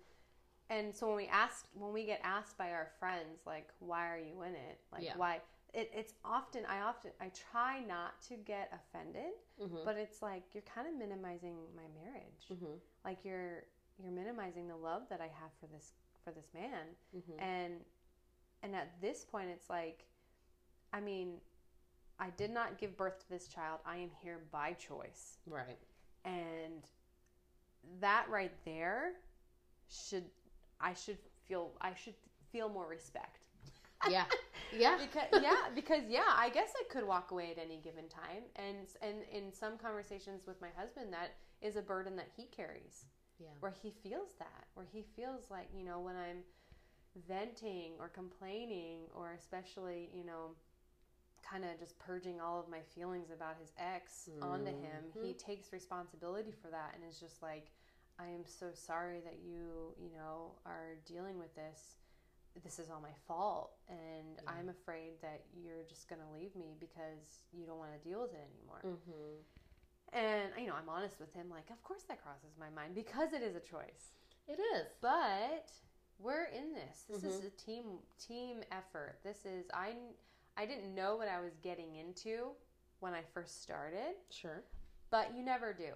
[0.71, 4.19] and so when we ask when we get asked by our friends like why are
[4.19, 5.17] you in it like Yeah.
[5.17, 5.41] why
[5.73, 9.85] it, it's often i often i try not to get offended mm-hmm.
[9.85, 12.75] but it's like you're kind of minimizing my marriage Mm-hmm.
[13.05, 13.63] like you're
[14.03, 15.93] you're minimizing the love that i have for this
[16.25, 16.87] for this man
[17.17, 17.39] Mm-hmm.
[17.41, 17.75] and
[18.65, 20.07] and at this point it's like
[20.93, 21.35] i mean
[22.19, 23.81] i did not give birth to this child.
[23.87, 25.39] I am here by choice.
[25.47, 25.79] Right.
[26.25, 26.85] And
[28.01, 29.13] that right there
[29.89, 30.25] should
[30.81, 31.19] i should
[31.49, 32.15] feel i should
[32.51, 33.39] feel more respect.
[34.09, 34.25] Yeah.
[34.77, 34.97] Yeah.
[34.99, 38.43] Because yeah because yeah i guess i could walk away at any given time.
[38.57, 43.05] And and in some conversations with my husband that is a burden that he carries.
[43.39, 43.47] Yeah.
[43.61, 46.43] Where he feels that where he feels like you know when i'm
[47.29, 50.51] venting or complaining or especially you know
[51.49, 55.05] kind of just purging all of my feelings about his ex onto him.
[55.23, 57.71] He takes responsibility for that and is just like
[58.19, 61.97] i am so sorry that you you know are dealing with this.
[62.65, 64.51] This is all my fault and Yeah.
[64.59, 68.21] i'm afraid that you're just going to leave me because you don't want to deal
[68.23, 68.81] with it anymore.
[68.85, 70.19] Mm-hmm.
[70.19, 73.33] and you know i'm honest with him like of course that crosses my mind because
[73.35, 74.13] it is a choice.
[74.49, 74.87] It is.
[75.03, 75.69] But
[76.19, 77.05] we're in this.
[77.11, 77.47] This is Mhm.
[77.47, 77.85] a team
[78.19, 79.19] team effort.
[79.23, 79.95] This is i
[80.57, 82.49] i didn't know what i was getting into
[83.01, 84.15] when i first started.
[84.31, 84.63] Sure.
[85.11, 85.93] But you never do.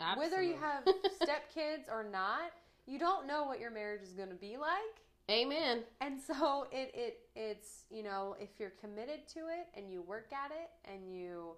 [0.00, 0.30] Absolutely.
[0.30, 0.84] whether you have
[1.20, 2.52] stepkids or not
[2.88, 5.04] you don't know what your marriage is going to be like.
[5.30, 5.80] Amen.
[6.00, 10.32] And so it, it it's you know if you're committed to it and you work
[10.32, 11.50] at it and you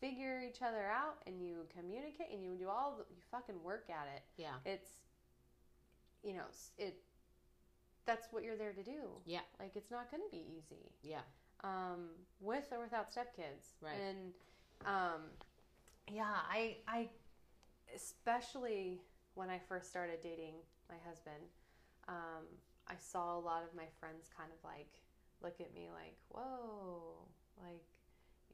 [0.00, 3.86] figure each other out and you communicate and you do all the, you fucking work
[3.88, 4.54] at it yeah.
[4.66, 4.88] it's
[6.24, 6.42] you know
[6.76, 6.96] it
[8.04, 9.08] that's what you're there to do.
[9.24, 9.40] Yeah.
[9.60, 10.90] like it's not going to be easy.
[11.02, 11.20] Yeah
[11.64, 13.72] um, with or without stepkids.
[13.80, 13.94] Right.
[14.08, 14.32] And
[14.86, 15.22] um,
[16.12, 17.08] yeah, I I
[17.94, 19.00] especially
[19.34, 20.54] when I first started dating
[20.88, 21.42] my husband,
[22.06, 22.44] um,
[22.86, 25.00] I saw a lot of my friends kind of like
[25.42, 27.26] look at me like, "Whoa,
[27.62, 27.82] like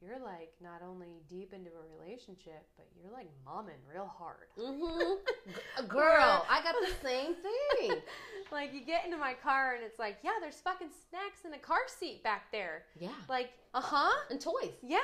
[0.01, 5.85] you're like not only deep into a relationship, but you're like momming real hard." Mm-hmm.
[5.87, 7.97] Girl, I got the same thing.
[8.51, 11.57] like you get into my car and it's like, yeah, there's fucking snacks in the
[11.57, 12.83] car seat back there.
[12.99, 13.09] Yeah.
[13.29, 14.17] Like, uh huh.
[14.29, 14.73] And toys.
[14.81, 14.97] Yeah,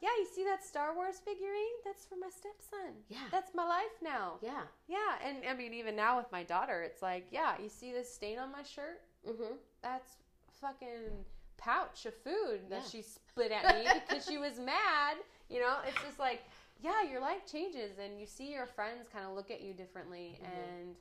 [0.00, 0.14] yeah.
[0.18, 1.80] You see that Star Wars figurine?
[1.84, 2.94] That's for my stepson.
[3.08, 3.26] Yeah.
[3.30, 4.34] That's my life now.
[4.42, 4.62] Yeah.
[4.88, 8.12] Yeah, and I mean, even now with my daughter, it's like, yeah, you see this
[8.12, 9.00] stain on my shirt?
[9.28, 9.54] Mm-hmm.
[9.82, 10.16] That's
[10.60, 11.24] fucking
[11.62, 12.88] pouch of food that Yeah.
[12.90, 15.16] she spit at me because she was mad.
[15.48, 16.42] You know, it's just like,
[16.80, 20.38] yeah, your life changes, and you see your friends kind of look at you differently,
[20.42, 20.46] Mhm.
[20.58, 20.96] and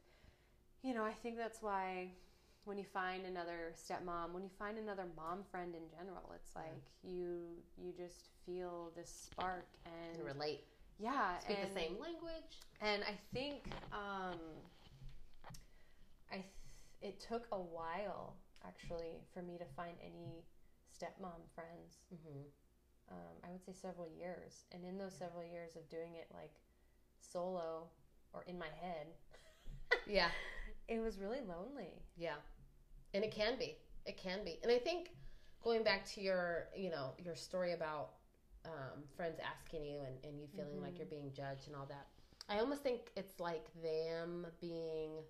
[0.83, 2.11] you know, I think that's why
[2.65, 6.61] when you find another stepmom, when you find another mom friend in general, it's Yeah.
[6.63, 10.67] like you you just feel this spark and And relate.
[10.99, 12.59] yeah, Speak and the same language.
[12.81, 14.39] and I think um,
[16.31, 16.45] I th-
[17.01, 20.43] it took a while actually for me to find any
[21.01, 21.97] stepmom friends.
[22.13, 22.41] Mm-hmm.
[23.11, 26.53] Um, I would say several years, and in those several years of doing it like
[27.19, 27.89] solo
[28.33, 29.07] or in my head,
[30.07, 30.29] Yeah.
[30.87, 32.01] it was really lonely.
[32.17, 32.35] Yeah.
[33.13, 33.75] And it can be.
[34.05, 34.59] It can be.
[34.63, 35.11] And I think
[35.61, 38.11] going back to your, you know, your story about
[38.65, 40.99] um, friends asking you and, and you feeling like Mhm.
[40.99, 42.07] you're being judged and all that,
[42.47, 45.23] I almost think it's like them being,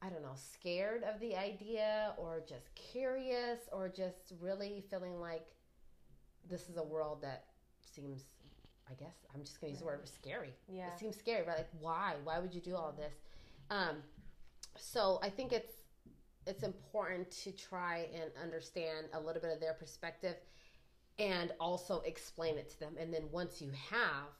[0.00, 5.46] I don't know, scared of the idea or just curious or just really feeling like
[6.48, 7.46] this is a world that
[7.80, 8.22] seems,
[8.88, 10.54] I guess, I'm just going to use the word scary.
[10.68, 11.58] Yeah, It seems scary, right?
[11.58, 12.14] Like, why?
[12.22, 13.14] Why would you do all this?
[13.70, 13.96] Um,
[14.76, 15.72] so I think it's
[16.46, 20.36] it's important to try and understand a little bit of their perspective,
[21.18, 22.94] and also explain it to them.
[22.98, 24.30] And then once you have,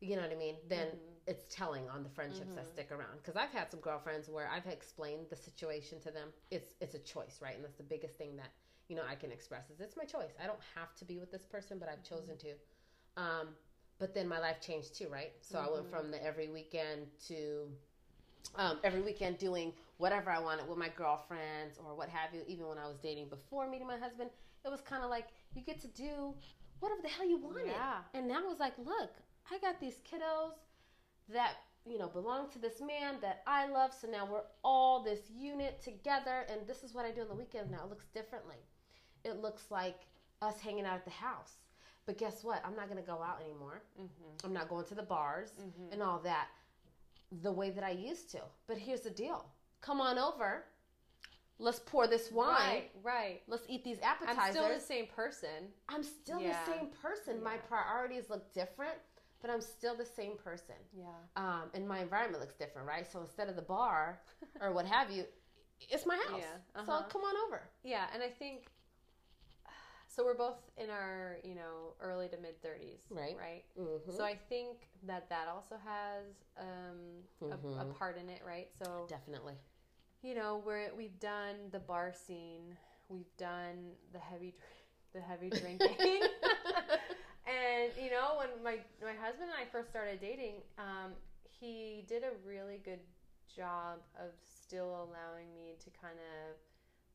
[0.00, 0.98] you know what I mean, then Mhm.
[1.28, 2.72] It's telling on the friendships that Mhm.
[2.72, 3.18] stick around.
[3.18, 6.32] Because I've had some girlfriends where I've explained the situation to them.
[6.50, 7.54] It's it's a choice, right?
[7.54, 8.50] And that's the biggest thing that
[8.88, 10.32] you know I can express is it's my choice.
[10.42, 12.54] I don't have to be with this person, but I've chosen to.
[13.16, 13.48] Um,
[13.98, 15.32] but then my life changed too, right?
[15.40, 17.68] So I went from the every weekend to
[18.54, 22.42] um, every weekend doing whatever I wanted with my girlfriends or what have you.
[22.46, 24.30] Even when I was dating before meeting my husband,
[24.64, 26.34] it was kind of like you get to do
[26.80, 27.66] whatever the hell you wanted.
[27.66, 29.10] yeah, And now it's like, look,
[29.50, 30.52] I got these kiddos
[31.32, 31.52] that
[31.86, 33.92] you know belong to this man that I love.
[33.98, 37.34] So now we're all this unit together, and this is what I do on the
[37.34, 38.56] weekend Now it looks differently.
[39.24, 40.00] It looks like
[40.42, 41.54] us hanging out at the house.
[42.06, 42.62] But guess what?
[42.64, 43.82] I'm not going to go out anymore.
[44.00, 44.46] mm-hmm.
[44.46, 45.92] I'm not going to the bars Mm-hmm.
[45.92, 46.48] and all that
[47.42, 48.38] the way that I used to.
[48.66, 49.44] But here's the deal
[49.82, 50.64] come on over.
[51.60, 52.54] Let's pour this wine.
[52.54, 53.42] right, right.
[53.48, 54.38] Let's eat these appetizers.
[54.44, 55.72] I'm still the same person.
[55.88, 56.56] I'm still Yeah.
[56.64, 57.42] the same person.
[57.42, 58.94] My priorities look different,
[59.40, 60.74] but I'm still the same person.
[60.96, 63.06] Yeah, Um, and my environment looks different, right?
[63.10, 64.20] So instead of the bar
[64.60, 65.24] or what have you,
[65.88, 66.40] it's my house.
[66.42, 67.02] Yeah, So uh-huh.
[67.08, 67.62] come on over.
[67.84, 68.66] yeah, and I think
[70.08, 70.24] so.
[70.24, 73.36] We're both in our you know early to mid thirties, Right.
[73.38, 73.64] Right.
[73.78, 74.10] Mm-hmm.
[74.16, 76.24] So I think that that also has
[76.58, 77.94] um, a, a Mhm.
[77.98, 78.68] part in it, right?
[78.82, 79.54] So Definitely.
[80.22, 82.76] you know we're we've done the bar scene,
[83.08, 84.54] we've done the heavy
[85.14, 86.22] the heavy drinking,
[87.58, 91.12] and you know when my my husband and I first started dating, um,
[91.50, 93.00] he did a really good
[93.54, 96.56] job of still allowing me to kind of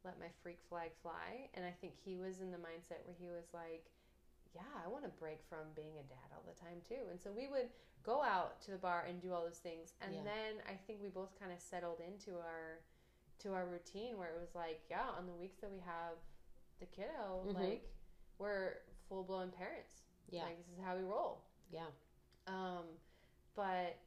[0.03, 3.27] let my freak flag fly, and I think he was in the mindset where he
[3.27, 3.85] was like
[4.53, 7.09] yeah, I want to break from being a dad all the time too.
[7.09, 7.69] And so we would
[8.03, 9.93] go out to the bar and do all those things.
[9.99, 10.21] And Yeah.
[10.29, 12.77] then I think we both kind of settled into our
[13.39, 16.21] to our routine where it was like, yeah, on the weeks that we have
[16.79, 17.55] the kiddo, Mhm.
[17.55, 17.89] like
[18.37, 18.77] we're
[19.09, 20.03] full blown parents.
[20.29, 20.43] Yeah.
[20.43, 21.41] Like this is how we roll.
[21.71, 21.89] yeah.
[22.47, 22.83] Um,
[23.55, 23.97] but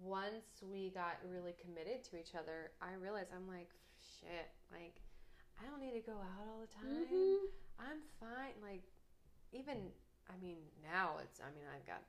[0.00, 3.70] once we got really committed to each other, I realized I'm like,
[4.20, 4.96] shit, like
[5.60, 7.06] I don't need to go out all the time.
[7.06, 7.38] Mhm.
[7.78, 8.54] I'm fine.
[8.62, 8.82] Like,
[9.52, 9.90] even,
[10.28, 12.02] I mean, now it's, I mean, I've got,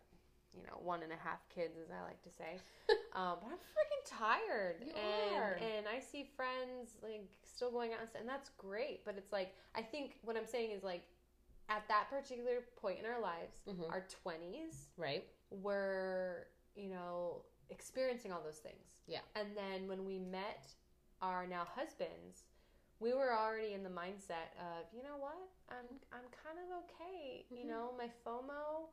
[0.56, 2.60] you know, one and a half kids, as I like to say.
[3.16, 4.78] um, but I'm freaking tired.
[4.86, 5.54] You and, are.
[5.60, 9.04] And I see friends, like, still going out and and that's great.
[9.06, 11.04] But it's like, I think what I'm saying is, like,
[11.70, 13.90] at that particular point in our lives, Mhm.
[13.92, 15.28] our 20s, Right.
[15.50, 19.02] were, you know, experiencing all those things.
[19.08, 19.22] Yeah.
[19.36, 20.76] And then when we met
[21.22, 22.44] our now husbands,
[23.00, 25.38] we were already in the mindset of, you know what?
[25.70, 27.46] I'm I'm kind of okay.
[27.50, 27.68] You Mhm.
[27.68, 28.90] know, my FOMO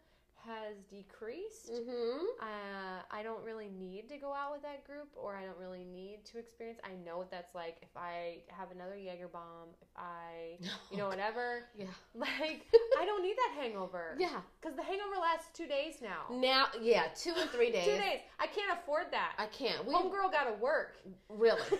[0.46, 1.72] has decreased.
[1.72, 2.24] Mm-hmm.
[2.40, 5.85] Uh, I don't really need to go out with that group, or I don't really
[5.85, 6.81] need to experience.
[6.85, 7.76] I know what that's like.
[7.83, 10.59] If I have another Jaeger bomb, if I,
[10.90, 11.64] you know, whatever.
[11.76, 11.87] Yeah.
[12.14, 12.66] Like
[12.98, 14.16] I don't need that hangover.
[14.18, 14.40] Yeah.
[14.61, 16.35] Because the hangover lasts two days now.
[16.35, 17.85] Now, yeah, two and three days.
[17.85, 18.20] Two days.
[18.38, 19.33] I can't afford that.
[19.38, 19.87] I can't.
[19.87, 20.96] We Homegirl got to work.
[21.29, 21.61] really.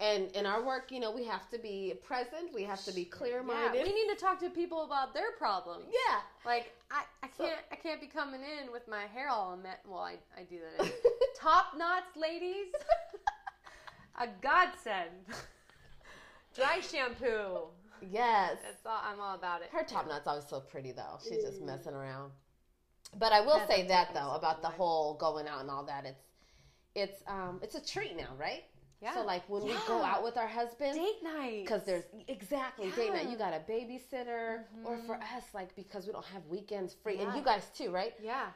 [0.00, 2.54] And in our work, you know, we have to be present.
[2.54, 3.78] We have to be clear minded.
[3.78, 5.86] yeah, we need to talk to people about their problems.
[5.88, 6.18] Yeah.
[6.46, 9.84] Like I, I can't I can't be coming in with my hair all met.
[9.84, 10.92] me- well I, I do that.
[11.36, 12.68] Top knots, ladies.
[14.20, 15.10] a godsend.
[16.54, 17.68] Dry shampoo.
[18.08, 18.58] yes.
[18.62, 19.68] That's all I'm all about it.
[19.72, 21.18] Her top knot's always so pretty though.
[21.22, 22.30] She's just messing around.
[23.18, 26.04] But I will say that though about the whole going out and all that.
[26.06, 26.22] It's
[26.94, 28.64] it's um it's a treat now, right?
[29.00, 29.14] Yeah.
[29.14, 31.62] So like when we go out with our husband, Date night.
[31.64, 33.28] because there's exactly date night.
[33.30, 35.36] You got a babysitter, or for Mhm.
[35.36, 38.14] us, like because we don't have weekends free, and you guys too, right?
[38.20, 38.50] Yeah.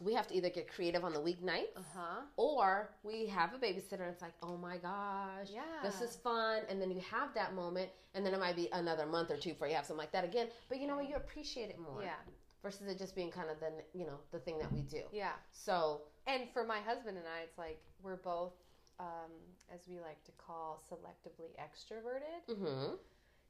[0.00, 2.20] We have to either get creative on the weeknights, Uh huh.
[2.36, 4.00] or we have a babysitter.
[4.02, 5.62] and It's like, oh my gosh, Yeah.
[5.82, 9.04] this is fun, and then you have that moment, and then it might be another
[9.04, 10.48] month or two before you have something like that again.
[10.68, 11.08] But you know what?
[11.08, 12.14] You appreciate it more, Yeah.
[12.62, 15.02] versus it just being kind of the you know the thing that we do.
[15.12, 15.32] Yeah.
[15.50, 18.54] So And for my husband and I, it's like we're both,
[19.00, 19.32] um,
[19.72, 22.54] as we like to call, selectively extroverted.
[22.54, 22.94] hmm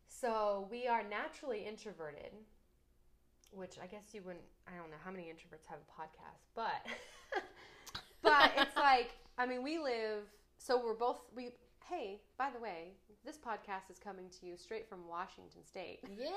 [0.08, 2.32] So we are naturally introverted,
[3.50, 4.44] which I guess you wouldn't.
[4.68, 6.86] I don't know how many introverts have a podcast, but
[8.22, 10.24] but it's like I mean we live.
[10.58, 11.50] So we're both we.
[11.88, 12.92] Hey, by the way,
[13.24, 15.98] this podcast is coming to you straight from Washington State.
[16.16, 16.28] yeah,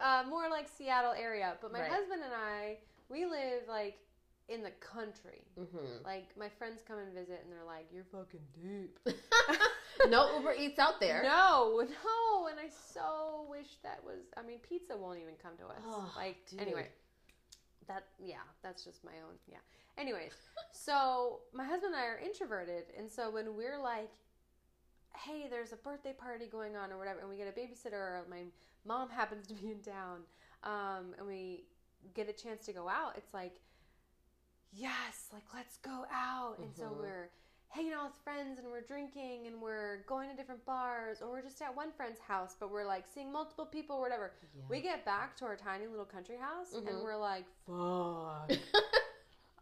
[0.00, 1.54] uh, more like Seattle area.
[1.62, 1.90] But my Right.
[1.90, 3.98] husband and I, we live like
[4.48, 5.42] in the country.
[5.56, 8.98] hmm Like my friends come and visit, and they're like, "You're fucking deep."
[10.08, 11.22] no Uber Eats out there.
[11.22, 14.22] No, no, and I so wish that was.
[14.36, 15.82] I mean, pizza won't even come to us.
[15.86, 16.60] Oh, like dude.
[16.60, 16.88] anyway,
[17.88, 19.58] that yeah, that's just my own yeah.
[19.98, 20.32] Anyways,
[20.72, 24.10] so my husband and I are introverted, and so when we're like,
[25.24, 28.26] "Hey, there's a birthday party going on or whatever," and we get a babysitter, or
[28.30, 28.42] my
[28.84, 30.20] mom happens to be in town,
[30.62, 31.64] um, and we
[32.14, 33.60] get a chance to go out, it's like,
[34.76, 36.98] yes, like let's go out, and so Mhm.
[36.98, 37.30] we're
[37.68, 41.42] hanging out with friends and we're drinking and we're going to different bars or we're
[41.42, 44.32] just at one friend's house but we're like seeing multiple people or whatever.
[44.54, 44.62] Yeah.
[44.68, 47.02] we get back to our tiny little country house and Mhm.
[47.02, 48.50] we're like fuck.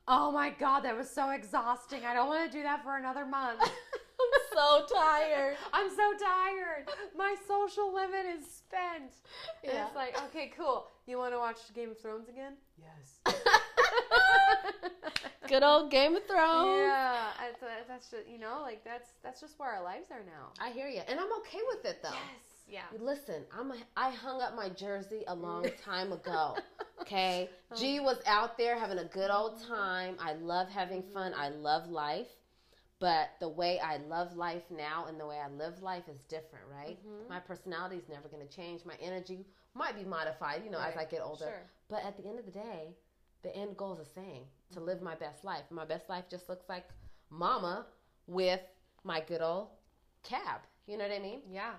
[0.07, 2.05] Oh my god that was so exhausting.
[2.05, 3.61] I don't want to do that for another month.
[4.20, 5.57] I'm so tired.
[5.72, 6.88] i'm so tired.
[7.16, 9.12] My social limit is spent.
[9.64, 10.88] And it's like okay cool.
[11.07, 12.59] You want to watch game of thrones again?
[12.79, 13.18] Yes
[15.48, 16.68] Good old Game of Thrones.
[16.88, 20.52] yeah that's, that's just you know like that's that's just where our lives are now
[20.61, 22.09] I hear you, and I'm okay with it though.
[22.11, 26.57] yes yeah Listen, I'm a, I hung up my jersey a long time ago.
[27.02, 30.16] Okay, G was out there having a good old time.
[30.18, 31.35] I love having fun.
[31.37, 32.28] I love life,
[33.00, 36.64] but the way I love life now and the way I live life is different,
[36.72, 36.96] right?
[37.07, 37.28] Mhm.
[37.28, 38.87] My personality is never going to change.
[38.87, 41.44] My energy might be modified, you know, as I get older.
[41.44, 41.62] Sure.
[41.90, 42.94] But at the end of the day,
[43.44, 45.64] the end goal is the same to live my best life.
[45.70, 46.87] My best life just looks like
[47.30, 47.87] mama
[48.26, 48.61] with
[49.04, 49.68] my good old
[50.24, 50.61] cab.
[50.87, 51.42] You know what I mean?
[51.50, 51.74] Yeah,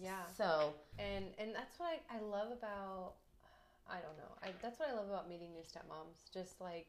[0.00, 3.14] yeah, So, and and that's what I, I love about.
[3.88, 4.32] I don't know.
[4.42, 6.32] I, that's what I love about meeting new stepmoms.
[6.32, 6.88] Just like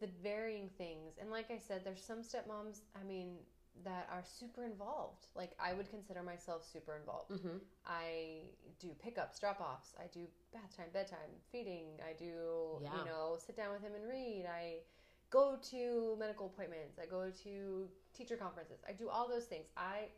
[0.00, 2.80] the varying things, and like I said, there's some stepmoms.
[3.00, 3.36] I mean,
[3.84, 5.26] that are super involved.
[5.34, 7.30] Like I would consider myself super involved.
[7.30, 7.60] mhm.
[7.86, 8.42] I
[8.78, 9.94] do pickups, drop offs.
[9.98, 12.00] I do bath time, bedtime, feeding.
[12.08, 12.98] I do, Yeah.
[12.98, 14.46] you know, sit down with him and read.
[14.46, 14.82] I
[15.30, 16.98] go to medical appointments.
[16.98, 18.80] I go to teacher conferences.
[18.88, 19.66] I do all those things.
[19.76, 20.08] I,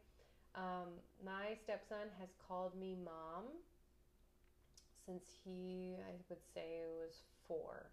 [0.54, 0.88] um,
[1.24, 3.44] my stepson has called me mom
[5.06, 7.90] since he, I would say, was four.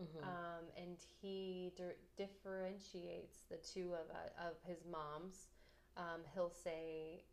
[0.00, 0.22] Mhm.
[0.22, 5.48] Um, and he di- differentiates the two of uh, of his moms.
[5.96, 7.24] Um, he'll say,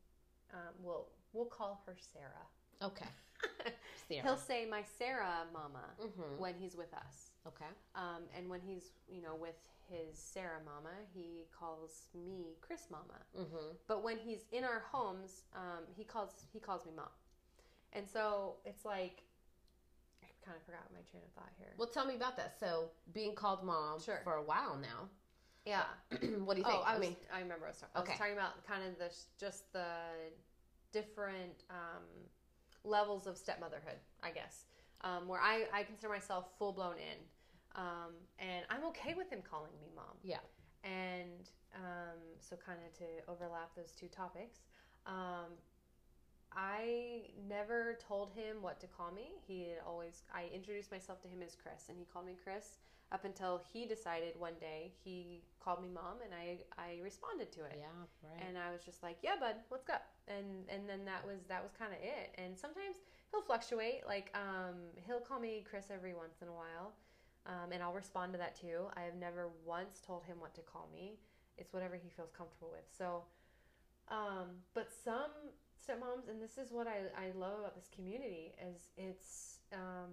[0.51, 2.47] um, "We'll we'll call her Sarah."
[2.81, 3.05] okay.
[4.07, 4.23] Sarah.
[4.23, 6.37] He'll say, "My Sarah, Mama," Mhm.
[6.37, 7.31] when he's with us.
[7.45, 7.69] Okay.
[7.93, 13.21] Um, and when he's you know with his Sarah Mama, he calls me Chris Mama.
[13.37, 13.77] Mhm.
[13.87, 17.11] But when he's in our homes, um, he calls he calls me mom.
[17.93, 19.23] And so it's like
[20.45, 21.73] kind of forgot my train of thought here.
[21.77, 22.59] Well, tell me about that.
[22.59, 24.21] So, being called mom Sure.
[24.23, 25.09] for a while now.
[25.65, 25.83] yeah.
[26.45, 26.67] what do you think?
[26.67, 28.11] Oh, I, was, mean, I remember I was, talking, I Okay.
[28.11, 29.85] was talking about kind of the just the
[30.91, 32.03] different um,
[32.83, 34.65] levels of stepmotherhood, I guess,
[35.01, 37.17] um, where I, I consider myself full blown in,
[37.75, 40.15] um, and I'm okay with him calling me mom.
[40.23, 40.37] Yeah.
[40.83, 44.59] And um, so, kind of to overlap those two topics,
[45.07, 45.49] um,
[46.55, 49.31] I never told him what to call me.
[49.45, 52.77] He had always I introduced myself to him as Chris, and he called me Chris
[53.11, 57.65] up until he decided one day he called me mom, and I I responded to
[57.65, 57.77] it.
[57.77, 57.87] Yeah,
[58.23, 58.41] right.
[58.47, 61.61] And I was just like, "Yeah, bud, what's up?" And and then that was that
[61.61, 62.33] was kind of it.
[62.37, 62.97] And sometimes
[63.31, 64.07] he'll fluctuate.
[64.07, 64.75] Like um,
[65.05, 66.95] he'll call me Chris every once in a while,
[67.45, 68.87] um, and I'll respond to that too.
[68.95, 71.19] I have never once told him what to call me.
[71.57, 72.87] It's whatever he feels comfortable with.
[72.97, 73.23] So,
[74.09, 75.31] um, but some
[75.85, 80.11] stepmoms, and this is what I I love about this community is it's um,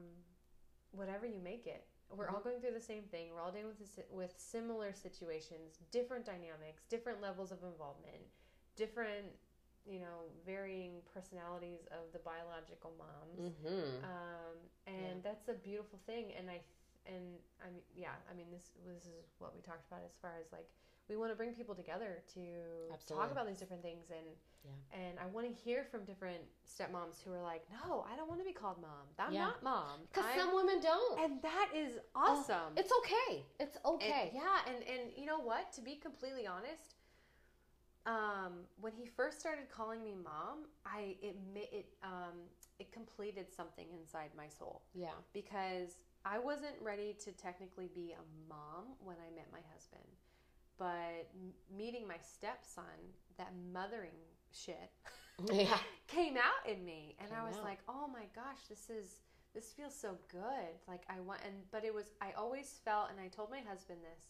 [0.92, 1.84] whatever you make it.
[2.14, 3.28] We're all going through the same thing.
[3.32, 8.20] We're all dealing with with similar situations, different dynamics, different levels of involvement,
[8.76, 9.32] different,
[9.86, 13.54] you know, varying personalities of the biological moms.
[13.64, 14.04] Mm-hmm.
[14.04, 14.56] Um,
[14.86, 15.24] and Yeah.
[15.24, 16.32] that's a beautiful thing.
[16.36, 16.60] And I,
[17.06, 20.32] and I mean, yeah, I mean, this this is what we talked about as far
[20.38, 20.68] as like
[21.12, 22.40] we want to bring people together to
[23.06, 24.26] talk about these different things and
[24.64, 24.98] Yeah.
[25.00, 28.40] and I want to hear from different stepmoms who are like, no, I don't want
[28.40, 29.06] to be called mom.
[29.18, 29.46] I'm Yeah.
[29.48, 30.06] not mom.
[30.06, 31.18] Because some women don't.
[31.20, 32.72] and that is awesome.
[32.76, 33.44] It's okay.
[33.60, 34.30] It's And- okay.
[34.32, 35.72] yeah, and and you know what?
[35.72, 36.94] To be completely honest,
[38.06, 42.36] um, when he first started calling me mom, I it it um
[42.78, 45.14] it completed something inside my soul Yeah.
[45.32, 50.06] because I wasn't ready to technically be a mom when I met my husband,
[50.82, 51.28] but
[51.76, 52.98] meeting my stepson,
[53.38, 54.18] that mothering
[54.50, 54.90] shit
[55.52, 55.78] Yeah.
[56.08, 57.64] came out in me and i was out.
[57.64, 59.22] like oh my gosh this is
[59.54, 63.18] this feels so good like i want and but it was i always felt and
[63.18, 64.24] i told my husband this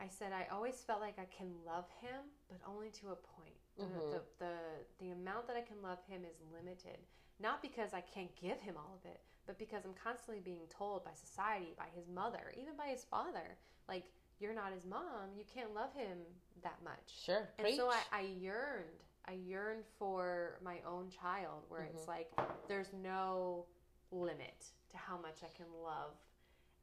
[0.00, 3.54] i said i always felt like i can love him but only to a point
[3.80, 4.10] Mhm.
[4.10, 4.54] the, the
[4.98, 6.98] the amount that i can love him is limited
[7.38, 11.04] not because i can't give him all of it but because i'm constantly being told
[11.04, 13.56] by society by his mother even by his father
[13.88, 14.04] like
[14.40, 16.18] you're not his mom you can't love him
[16.62, 17.48] that much Sure.
[17.58, 17.76] and Preach.
[17.76, 18.84] so I, I yearned.
[19.28, 21.96] I yearned for my own child where Mm-hmm.
[21.96, 22.30] it's like
[22.68, 23.66] there's no
[24.12, 26.12] limit to how much I can love.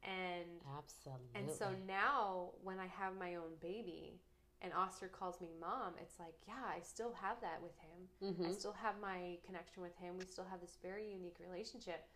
[0.02, 1.24] And Absolutely.
[1.34, 4.20] and so now when I have my own baby
[4.60, 8.34] and Oscar calls me mom, it's like, yeah, I still have that with him.
[8.34, 8.48] Mhm.
[8.50, 10.16] I still have my connection with him.
[10.18, 12.06] We still have this very unique relationship.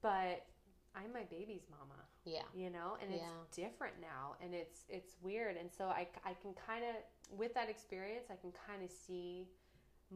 [0.00, 0.46] But
[0.94, 2.42] I'm my baby's mama Yeah.
[2.54, 3.64] you know and it's Yeah.
[3.68, 6.94] different now and it's it's weird and so i, I can kind of
[7.38, 9.48] with that experience i can kind of see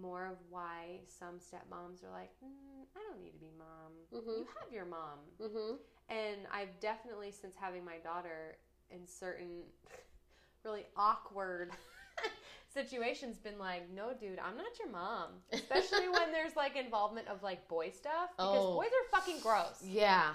[0.00, 4.38] more of why some stepmoms are like mm, i don't need to be mom Mhm.
[4.40, 5.74] you have your mom Mm-hmm.
[6.08, 8.56] and i've definitely since having my daughter
[8.90, 9.62] in certain
[10.64, 11.72] really awkward
[12.72, 17.42] situations been like no dude i'm not your mom especially when there's like involvement of
[17.42, 18.74] like boy stuff because Oh.
[18.74, 20.34] boys are fucking gross Yeah.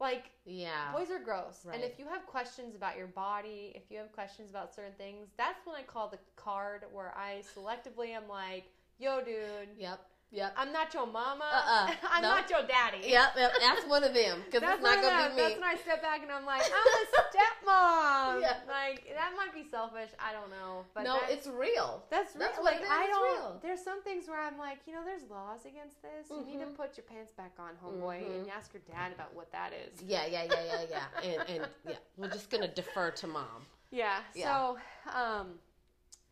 [0.00, 0.92] Like Yeah.
[0.92, 1.66] Boys are gross.
[1.72, 5.28] And if you have questions about your body, if you have questions about certain things,
[5.36, 8.64] that's when I call the card where I selectively am like,
[8.98, 10.00] yo, dude, Yep.
[10.30, 10.54] Yep.
[10.56, 11.44] I'm not your mama.
[11.44, 11.90] Uh-uh.
[12.10, 12.30] I'm No.
[12.30, 13.06] not your daddy.
[13.06, 13.30] Yep.
[13.36, 13.52] Yep.
[13.60, 15.42] That's one of them because That's it's not gonna be me.
[15.42, 18.40] That's when I step back and I'm like, I'm a stepmom.
[18.40, 18.56] Yeah.
[18.66, 20.10] Like that might be selfish.
[20.18, 22.02] I don't know, but no, it's real.
[22.10, 22.40] that's, real.
[22.46, 23.24] that's like is, I don't.
[23.38, 23.60] real.
[23.62, 26.26] There's some things where I'm like, you know, there's laws against this.
[26.30, 26.76] You need to Mhm.
[26.76, 28.34] put your pants back on, homeboy, Mhm.
[28.36, 30.02] and you ask your dad about what that is.
[30.02, 30.26] Yeah.
[30.26, 30.44] Yeah.
[30.44, 30.64] Yeah.
[30.64, 30.84] Yeah.
[30.90, 31.06] Yeah.
[31.24, 33.66] And and yeah, we're just gonna defer to mom.
[33.90, 34.18] Yeah.
[34.34, 34.44] Yeah.
[34.44, 34.78] So,
[35.14, 35.60] um,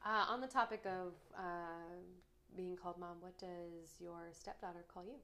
[0.04, 1.94] uh, on the topic of uh,
[2.56, 5.14] being called mom, what does your stepdaughter call you?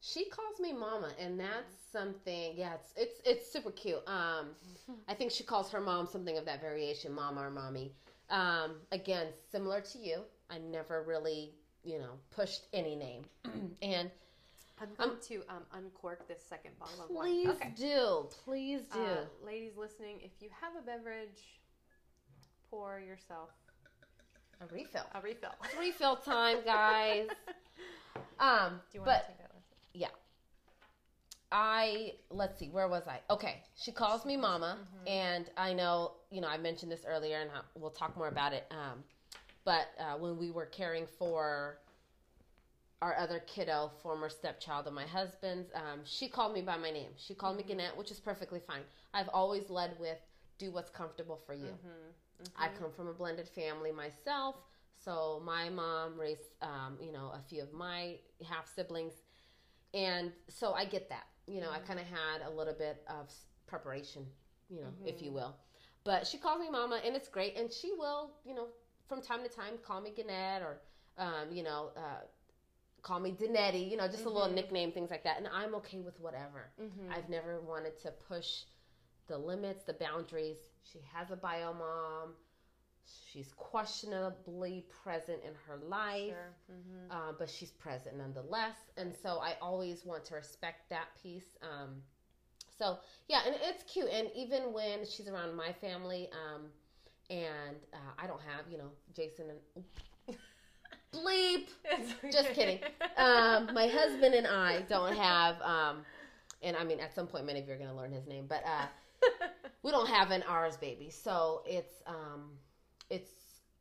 [0.00, 2.54] She calls me mama, and that's something.
[2.56, 4.02] Yeah, it's it's it's super cute.
[4.08, 4.48] Um,
[5.08, 7.92] I think she calls her mom something of that variation, mama or mommy.
[8.28, 11.52] Um, again, similar to you, I never really,
[11.84, 13.22] you know, pushed any name.
[13.82, 14.10] and
[14.80, 17.24] I'm going to um, uncork this second bottle of wine.
[17.28, 17.72] please Okay.
[17.76, 19.00] do, please do.
[19.00, 21.60] Uh, ladies listening, if you have a beverage,
[22.70, 23.50] pour yourself
[24.70, 25.02] a refill.
[25.14, 25.50] a refill.
[25.64, 27.28] It's refill time, guys.
[28.38, 29.50] Um, Do you want but to take that?
[29.54, 30.08] Leslie?
[31.54, 33.20] I let's see, where was I?
[33.30, 37.50] Okay, she calls me mama, and I know you know I mentioned this earlier, and
[37.50, 38.64] I, we'll talk more about it.
[38.70, 39.04] Um,
[39.64, 41.78] but uh, when we were caring for
[43.02, 47.10] our other kiddo, former stepchild of my husband's, um, she called me by my name.
[47.18, 48.82] She called me Gannett, which is perfectly fine.
[49.12, 50.18] I've always led with
[50.58, 51.68] do what's comfortable for you.
[52.56, 54.56] I come from a blended family myself,
[54.96, 58.16] so my mom raised, um, you know, a few of my
[58.48, 59.14] half siblings,
[59.94, 61.26] and so I get that.
[61.46, 63.30] You know, I kind of had a little bit of
[63.66, 64.24] preparation,
[64.68, 65.56] you know, if you will.
[66.04, 68.66] But she calls me mama, and it's great, and she will, you know,
[69.08, 70.80] from time to time call me Gannett or,
[71.18, 72.22] um, you know, uh,
[73.02, 76.00] call me Danetti, you know, just a little nickname, things like that, and I'm okay
[76.00, 76.70] with whatever.
[77.12, 78.62] I've never wanted to push
[79.28, 80.58] the limits, the boundaries.
[80.82, 82.34] She has a bio mom.
[83.32, 86.54] she's questionably present in her life, Sure.
[86.72, 87.10] Mm-hmm.
[87.10, 88.76] uh, but she's present nonetheless.
[88.96, 91.56] And so I always want to respect that piece.
[91.62, 92.02] Um,
[92.78, 92.98] so
[93.28, 94.08] yeah, and it's cute.
[94.10, 96.66] And even when she's around my family, um,
[97.30, 99.46] and uh, I don't have, you know, Jason
[99.76, 100.36] and
[101.14, 101.68] bleep.
[102.32, 102.80] Just kidding.
[103.16, 106.04] Um, my husband and I don't have, um,
[106.62, 108.46] and I mean, at some point, many of you are going to learn his name,
[108.48, 108.86] but uh,
[109.82, 111.10] we don't have an ours baby.
[111.10, 112.50] So it's um,
[113.10, 113.30] it's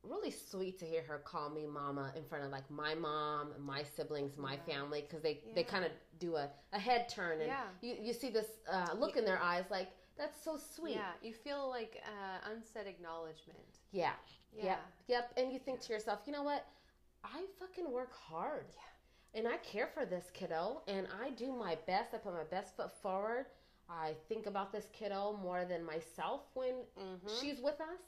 [0.03, 3.83] really sweet to hear her call me mama in front of like my mom, my
[3.83, 4.73] siblings, my Yeah.
[4.73, 7.63] family, because they they kind of do a, a head turn, and Yeah.
[7.81, 10.95] you you see this uh, look in their eyes, like that's so sweet.
[10.95, 13.59] Yeah, you feel like uh, unsaid acknowledgement.
[13.91, 14.11] Yeah.
[14.53, 14.63] Yeah.
[14.65, 14.79] Yep.
[15.07, 15.33] Yep.
[15.37, 16.65] And you think to yourself, you know what?
[17.23, 18.65] I fucking work hard.
[18.73, 19.39] Yeah.
[19.39, 22.13] And I care for this kiddo and I do my best.
[22.13, 23.45] I put my best foot forward.
[23.91, 27.27] I think about this kiddo more than myself when Mm-hmm.
[27.41, 27.99] she's with us.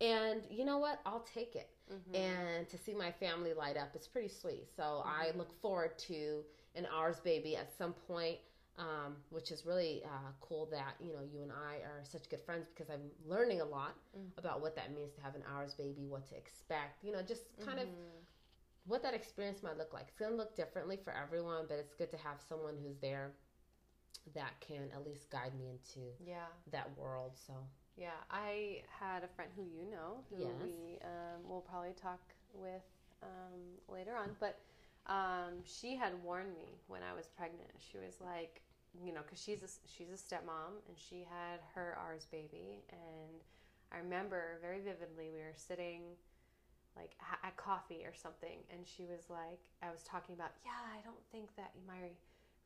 [0.00, 1.00] And you know what?
[1.06, 1.70] I'll take it.
[1.92, 2.14] mm-hmm.
[2.16, 4.68] And to see my family light up is pretty sweet.
[4.76, 5.38] So I Mhm.
[5.38, 8.38] look forward to an ours baby at some point.
[8.76, 12.42] Um, which is really uh, cool that you know you and I are such good
[12.42, 14.32] friends because I'm learning a lot Mm.
[14.36, 17.44] about what that means to have an ours baby, what to expect, you know, just
[17.60, 18.24] kind of Mhm.
[18.86, 20.08] what that experience might look like.
[20.08, 23.32] It's going to look differently for everyone, but it's good to have someone who's there
[24.34, 27.32] that can at least guide me into yeah, that world.
[27.46, 27.52] So,
[27.96, 28.16] yeah.
[28.30, 30.52] I had a friend who you know, who Yes.
[30.62, 32.20] we um, will probably talk
[32.54, 32.82] with
[33.22, 34.58] um, later on, but
[35.06, 37.70] um, she had warned me when I was pregnant.
[37.78, 38.62] She was like,
[39.04, 43.42] you know, because she's a, she's a stepmom and she had her ours baby, and
[43.92, 46.16] I remember very vividly we were sitting
[46.96, 51.02] like at coffee or something, and she was like, I was talking about, yeah, I
[51.02, 52.14] don't think that my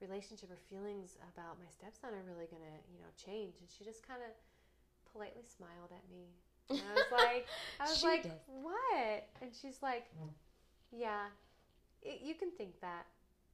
[0.01, 4.07] relationship or feelings about my stepson are really gonna, you know, change, and she just
[4.07, 4.33] kind of
[5.13, 6.31] politely smiled at me.
[6.71, 7.47] And I was like,
[7.81, 8.33] I was like, does.
[8.63, 9.27] what?
[9.43, 10.31] And she's like, mm.
[10.93, 11.33] yeah,
[12.03, 13.07] it, you can think that.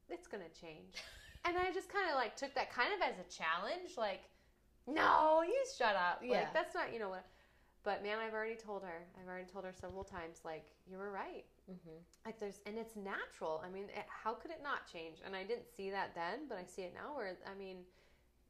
[0.09, 1.01] It's gonna change.
[1.45, 4.21] And I just kind of like took that kind of as a challenge, like,
[4.87, 6.21] no, you shut up.
[6.23, 6.45] Yeah.
[6.45, 7.25] Like that's not, you know what.
[7.85, 9.05] But man, I've already told her.
[9.21, 11.45] I've already told her several times, like, you were right.
[11.69, 11.97] mm-hmm.
[12.25, 13.63] Like there's, and it's natural.
[13.65, 15.19] I mean, it, how could it not change?
[15.23, 17.15] And I didn't see that then, but I see it now.
[17.15, 17.77] Where I mean,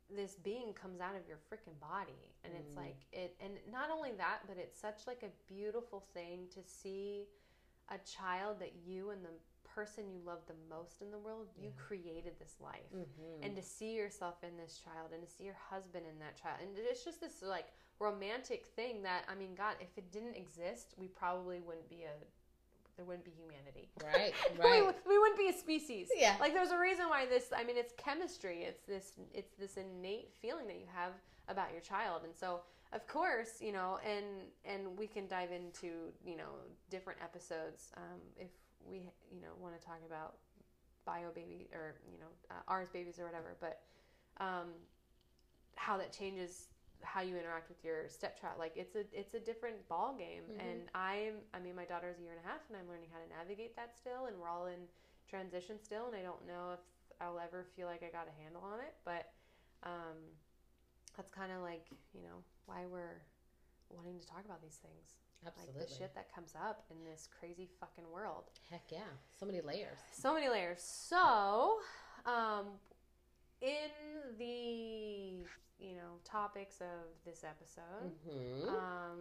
[0.09, 2.77] this being comes out of your freaking body, and it's Mm.
[2.88, 3.36] like it.
[3.43, 7.27] And not only that, but it's such like a beautiful thing to see
[7.89, 11.71] a child that you and the person you love the most in the world, you
[11.75, 12.89] created this life.
[12.95, 13.43] Mm-hmm.
[13.43, 16.59] And to see yourself in this child and to see your husband in that child.
[16.61, 17.67] And it's just this like
[17.99, 22.15] romantic thing that, I mean, God, if it didn't exist, we probably wouldn't be a,
[22.97, 23.89] there wouldn't be humanity.
[24.03, 24.85] right, we, right.
[24.85, 26.09] would- we wouldn't be a species.
[26.15, 26.35] Yeah.
[26.39, 28.63] Like there's a reason why this, I mean, it's chemistry.
[28.63, 31.11] It's this, it's this innate feeling that you have
[31.49, 32.21] about your child.
[32.23, 32.61] And so,
[32.93, 34.25] of course, you know, and,
[34.63, 36.51] and we can dive into, you know,
[36.89, 38.49] different episodes um, if
[38.89, 40.35] we, you know, want to talk about
[41.05, 43.55] bio baby or, you know, uh, ours babies or whatever.
[43.59, 43.81] But
[44.39, 44.67] um,
[45.75, 46.67] how that changes
[47.05, 50.59] how you interact with your stepchild like it's a it's a different ball game Mhm.
[50.59, 53.19] and i'm i mean my daughter's a year and a half and i'm learning how
[53.19, 54.87] to navigate that still and we're all in
[55.29, 56.79] transition still and i don't know if
[57.21, 59.31] i'll ever feel like i got a handle on it but
[59.83, 60.17] um
[61.15, 63.21] that's kind of like you know why we're
[63.89, 65.13] wanting to talk about these things
[65.45, 65.79] Absolutely.
[65.79, 68.99] like the shit that comes up in this crazy fucking world Heck yeah.
[69.39, 69.99] So many layers.
[70.11, 70.81] so many layers.
[70.81, 71.77] So,
[72.25, 72.65] um,
[73.61, 73.89] in
[74.37, 75.45] the
[75.79, 78.69] you know topics of this episode, Mm-hmm.
[78.69, 79.19] um,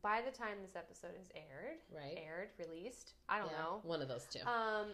[0.00, 2.16] by the time this episode is aired, right.
[2.16, 3.80] aired, released, I don't Yeah, know.
[3.82, 4.40] One of those two.
[4.48, 4.92] Um,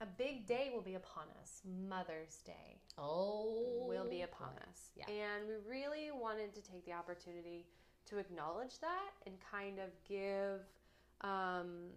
[0.00, 1.60] a big day will be upon us.
[1.88, 3.84] Mother's Day oh.
[3.88, 4.60] will be upon boy.
[4.70, 5.06] us, Yeah.
[5.10, 7.66] and we really wanted to take the opportunity
[8.06, 10.60] to acknowledge that and kind of give
[11.22, 11.88] um,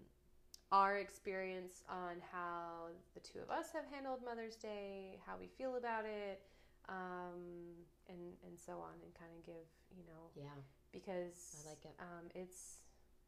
[0.72, 5.76] our experience on how the two of us have handled Mother's Day, how we feel
[5.76, 6.42] about it,
[6.90, 7.76] um,
[8.08, 10.56] and and so on, and kind of give you know Yeah.
[10.92, 11.96] because I like it.
[12.00, 12.78] Um, it's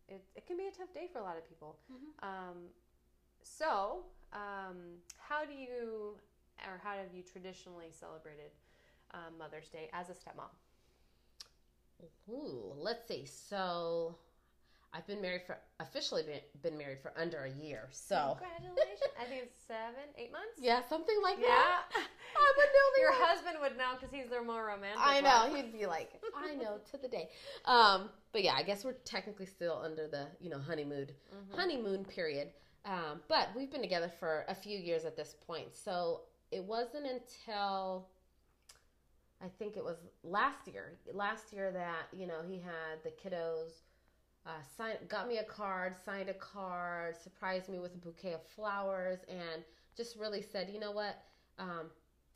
[0.07, 1.79] it, it can be a tough day for a lot of people.
[1.91, 2.23] Mhm.
[2.25, 2.57] Um,
[3.43, 6.17] so um, how do you
[6.65, 8.51] or how have you traditionally celebrated
[9.13, 10.49] um, Mother's Day as a stepmom?
[12.29, 13.25] Ooh, let's see.
[13.25, 14.15] So,
[14.95, 17.87] I've been married for officially been, been married for under a year.
[17.91, 19.01] So, congratulations!
[19.19, 20.53] I think it's seven, eight months.
[20.59, 21.43] yeah, something like that.
[21.47, 22.01] Yeah.
[22.01, 22.07] that.
[22.35, 24.99] I would know Your right- husband would know because he's the more romantic.
[25.01, 25.55] I know one.
[25.55, 27.29] he'd be like, I know to the day.
[27.65, 31.55] Um, but yeah, I guess we're technically still under the you know honeymoon Mhm.
[31.55, 32.49] honeymoon period.
[32.85, 36.21] Um, but we've been together for a few years at this point, so
[36.51, 38.09] it wasn't until
[39.41, 43.82] I think it was last year, last year that you know he had the kiddos
[44.45, 48.41] uh, signed, got me a card, signed a card, surprised me with a bouquet of
[48.55, 49.63] flowers, and
[49.95, 51.21] just really said, you know what?
[51.59, 51.89] Um,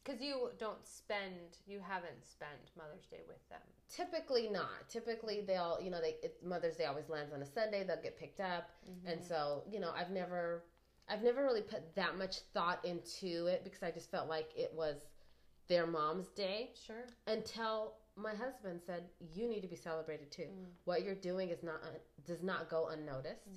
[0.04, 3.60] Because you don't spend, you haven't spent Mother's Day with them.
[3.90, 4.88] typically not.
[4.90, 7.84] Typically they'll, you know, they it, Mother's Day always lands on a Sunday.
[7.86, 8.70] They'll get picked up,
[9.06, 10.64] and so you know, I've never,
[11.10, 14.72] I've never really put that much thought into it because I just felt like it
[14.74, 15.08] was
[15.68, 17.06] their mom's day Sure.
[17.28, 19.04] until my husband said,
[19.34, 20.50] "You need to be celebrated too.
[20.86, 21.82] What you're doing is not
[22.26, 23.48] does not go unnoticed."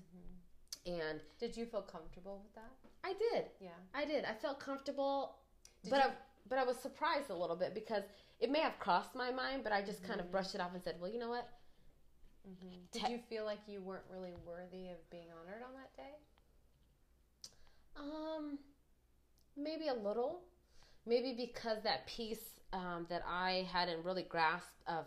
[0.86, 2.72] And Did you feel comfortable with that?
[3.04, 3.46] I did.
[3.60, 3.70] Yeah.
[3.94, 4.24] I did.
[4.24, 5.36] I felt comfortable,
[5.82, 6.14] Did but you- I
[6.48, 8.02] but I was surprised a little bit because
[8.40, 10.26] it may have crossed my mind, but I just kind Mm-hmm.
[10.26, 11.48] of brushed it off and said, "Well, you know what?
[12.92, 16.14] Did Te- you feel like you weren't really worthy of being honored on that day?
[17.96, 18.58] Um,
[19.56, 20.42] maybe a little.
[21.06, 25.06] Maybe because that piece um, that I hadn't really grasped of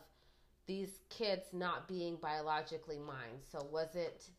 [0.65, 3.39] these kids not being biologically mine.
[3.51, 4.29] So was it?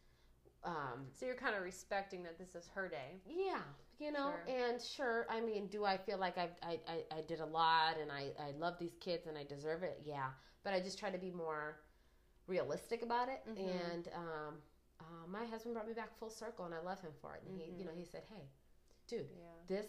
[0.64, 3.20] Um, So you're kind of respecting that this is her day.
[3.26, 3.60] yeah,
[3.98, 4.54] you know, Sure.
[4.56, 5.26] and sure.
[5.30, 8.32] I mean, do I feel like I I, I, I did a lot and I
[8.40, 10.00] I love these kids and I deserve it?
[10.04, 10.30] Yeah,
[10.64, 11.80] but I just try to be more
[12.46, 13.42] realistic about it.
[13.46, 13.58] Mhm.
[13.92, 14.54] And um,
[15.00, 17.42] uh, my husband brought me back full circle, and I love him for it.
[17.46, 18.48] And he, you know, he said, "Hey,
[19.06, 19.44] dude, Yeah.
[19.66, 19.86] this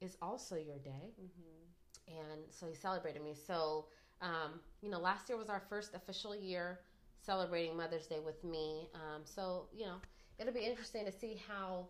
[0.00, 1.64] is also your day." Mm-hmm.
[2.08, 3.34] and so he celebrated me.
[3.34, 3.86] So,
[4.22, 6.80] um, you know, last year was our first official year
[7.20, 8.88] celebrating Mother's Day with me.
[8.94, 9.96] Um, so, you know,
[10.38, 11.88] it'll be interesting to see how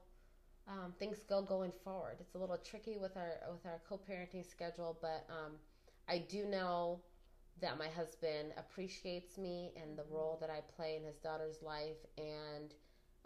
[0.67, 2.17] um, things go going forward.
[2.21, 5.53] It's a little tricky with our with our co-parenting schedule, but um,
[6.09, 7.01] I do know
[7.61, 11.97] that my husband appreciates me and the role that I play in his daughter's life,
[12.17, 12.75] and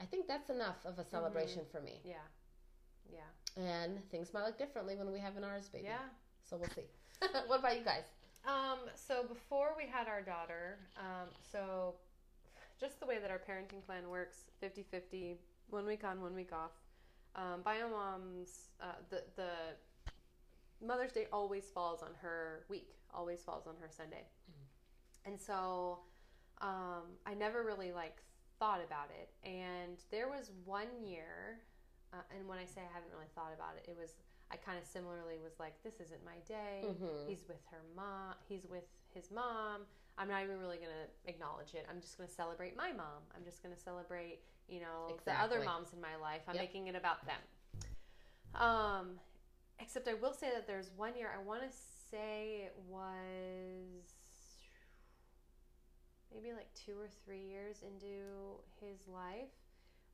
[0.01, 2.01] I think that's enough of a celebration for me.
[2.05, 2.14] Yeah.
[3.11, 3.20] Yeah.
[3.57, 5.84] And things might look differently when we have an ours baby.
[5.86, 5.98] Yeah.
[6.48, 6.86] So we'll see.
[7.46, 8.05] what about you guys?
[8.46, 11.94] Um, so before we had our daughter, um, so
[12.80, 15.36] just the way that our parenting plan works 50 50,
[15.70, 16.72] one week on, one week off.
[17.36, 19.50] Um, Bio Mom's, uh, the, the
[20.84, 24.24] Mother's Day always falls on her week, always falls on her Sunday.
[25.24, 26.00] And so
[26.61, 28.16] um, I never really like
[28.59, 29.30] thought about it.
[29.48, 31.61] And there was one year,
[32.12, 34.14] uh, and when I say I haven't really thought about it, it was
[34.50, 36.84] I kind of similarly was like, this isn't my day.
[36.84, 37.26] Mhm.
[37.26, 38.34] He's with her mom.
[38.46, 38.84] He's with
[39.14, 39.86] his mom.
[40.18, 41.86] I'm not even really gonna acknowledge it.
[41.88, 43.24] I'm just gonna celebrate my mom.
[43.34, 46.42] I'm just gonna celebrate, you know, the other moms in my life.
[46.46, 46.62] I'm Yep.
[46.64, 47.40] making it about them.
[48.54, 49.20] Um,
[49.78, 51.30] except I will say that there's one year.
[51.34, 51.70] I want to
[52.10, 54.04] say it was
[56.30, 59.48] maybe like two or three years into his life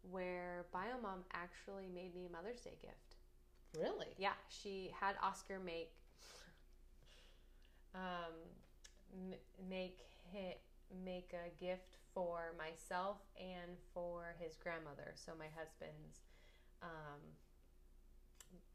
[0.02, 3.16] where Biomom actually made me a Mother's Day gift.
[3.76, 4.06] Really?
[4.16, 5.92] Yeah, she had Oscar make
[7.94, 8.34] um,
[9.12, 9.98] m- make
[10.32, 10.56] hi-
[11.04, 16.20] make a gift for myself and for his grandmother, so my husband's
[16.82, 17.20] um,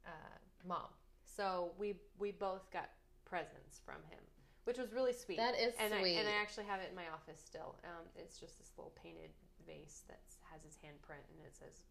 [0.05, 0.89] uh, mom.
[1.26, 2.89] So we we both got
[3.26, 4.19] presents from him,
[4.65, 5.38] which was really sweet.
[5.38, 6.17] That is and sweet.
[6.17, 7.76] I, and I actually have it in my office still.
[7.84, 9.32] Um, it's just this little painted
[9.65, 10.21] vase that
[10.54, 11.82] has his handprint and it says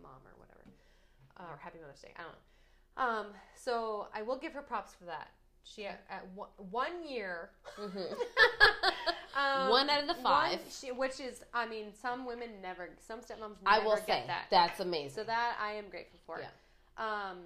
[0.00, 0.62] "mom" or whatever,
[1.38, 2.38] uh, or "Happy Mother's Day." I don't know.
[2.94, 5.28] Um, so I will give her props for that.
[5.64, 8.12] She at, at one, one year, Mhm.
[9.36, 10.58] um, One out of the five.
[10.58, 14.06] one- she, which is, I mean, some women never, some stepmoms never I will get
[14.06, 14.46] say that.
[14.50, 15.10] that's amazing.
[15.10, 16.40] So that I am grateful for.
[16.40, 16.48] Yeah.
[16.98, 17.38] Um,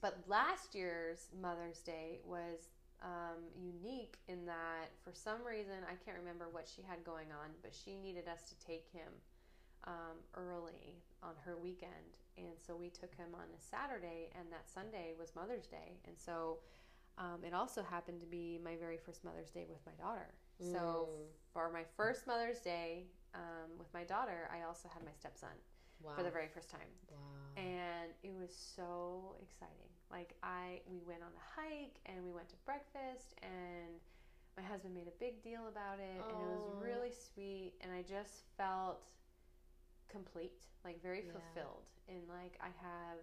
[0.00, 2.68] but last year's Mother's Day was
[3.02, 7.50] um, unique in that for some reason I can't remember what she had going on,
[7.62, 9.10] but she needed us to take him
[9.86, 14.68] um, early on her weekend, and so we took him on a Saturday, and that
[14.68, 16.58] Sunday was Mother's Day, and so.
[17.18, 20.32] Um, it also happened to be my very first Mother's Day with my daughter.
[20.58, 21.26] So Mm.
[21.52, 23.04] for my first Mother's Day
[23.34, 25.50] um, with my daughter, I also had my stepson
[26.02, 26.12] wow.
[26.16, 27.16] for the very first time wow.
[27.56, 32.48] and it was so exciting like i we went on a hike and we went
[32.48, 34.02] to breakfast and
[34.56, 38.02] my husband made a big deal about it and it was really sweet and i
[38.02, 39.06] just felt
[40.12, 41.32] complete like very Yeah.
[41.32, 43.18] fulfilled and like i have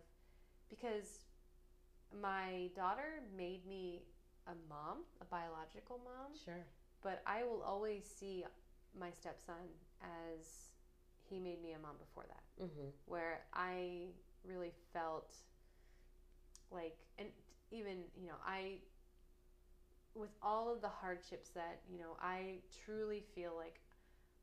[0.70, 1.26] because
[2.22, 4.04] my daughter made me
[4.48, 6.66] a mom a biological mom Sure.
[7.04, 8.44] but I will always see
[9.00, 9.68] my stepson
[10.02, 10.72] as
[11.30, 12.90] he made me a mom before that, Mm-hmm.
[13.06, 14.08] where I
[14.44, 15.36] really felt
[16.72, 17.28] like, and
[17.72, 18.80] even, you know, I,
[20.16, 23.80] with all of the hardships that, you know, I truly feel like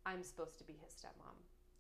[0.07, 1.37] I'm supposed to be his stepmom.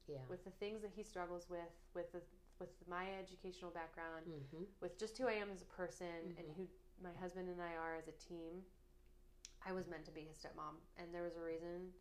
[0.08, 0.18] Yeah.
[0.28, 1.60] With the things that he struggles with,
[1.94, 2.20] with the,
[2.60, 4.64] with my educational background, Mm-hmm.
[4.80, 6.56] with just who I am as a person and Mhm.
[6.56, 6.68] who
[7.02, 8.64] my husband and I are as a team,
[9.64, 11.92] I was meant to be his stepmom, and there was a reason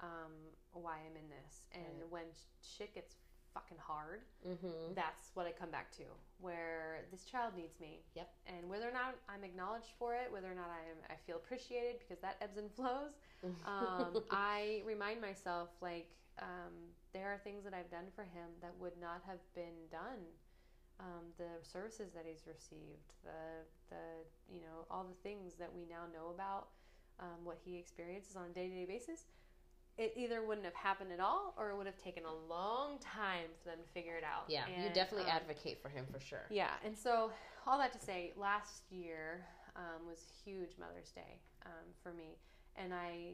[0.00, 0.32] um,
[0.72, 1.62] why why I'm in this.
[1.72, 2.10] And Right.
[2.10, 2.24] when
[2.60, 3.16] shit gets
[3.54, 4.92] fucking hard, Mm-hmm.
[4.92, 6.04] that's what I come back to,
[6.38, 8.04] where this child needs me.
[8.14, 8.28] Yep.
[8.46, 11.98] And whether or not I'm acknowledged for it, whether or not I'm, I feel appreciated,
[12.00, 13.12] because that ebbs and flows,
[13.66, 16.10] um, I remind myself like
[16.42, 16.74] um,
[17.16, 20.20] there are things that I've done for him that would not have been done.
[21.00, 24.04] Um, the services that he's received, the the
[24.52, 26.68] you know all the things that we now know about
[27.20, 29.24] um, what he experiences on a day to day basis.
[29.98, 33.48] It either wouldn't have happened at all, or it would have taken a long time
[33.62, 34.44] for them to figure it out.
[34.48, 36.44] yeah, you definitely um, advocate for him for sure.
[36.50, 37.30] yeah, and so
[37.66, 42.36] all that to say, last year um, was huge Mother's Day um, for me,
[42.76, 43.32] and I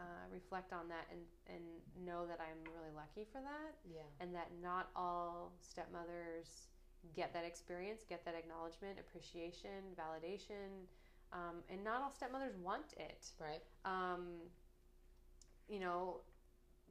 [0.00, 1.64] uh, reflect on that and and
[2.06, 4.00] know that I'm really lucky for that, Yeah.
[4.20, 6.68] and that not all stepmothers
[7.14, 10.88] get that experience, get that acknowledgement, appreciation, validation,
[11.32, 13.28] um, and not all stepmothers want it.
[13.38, 13.62] Right.
[13.84, 14.48] Um,
[15.68, 16.22] you know,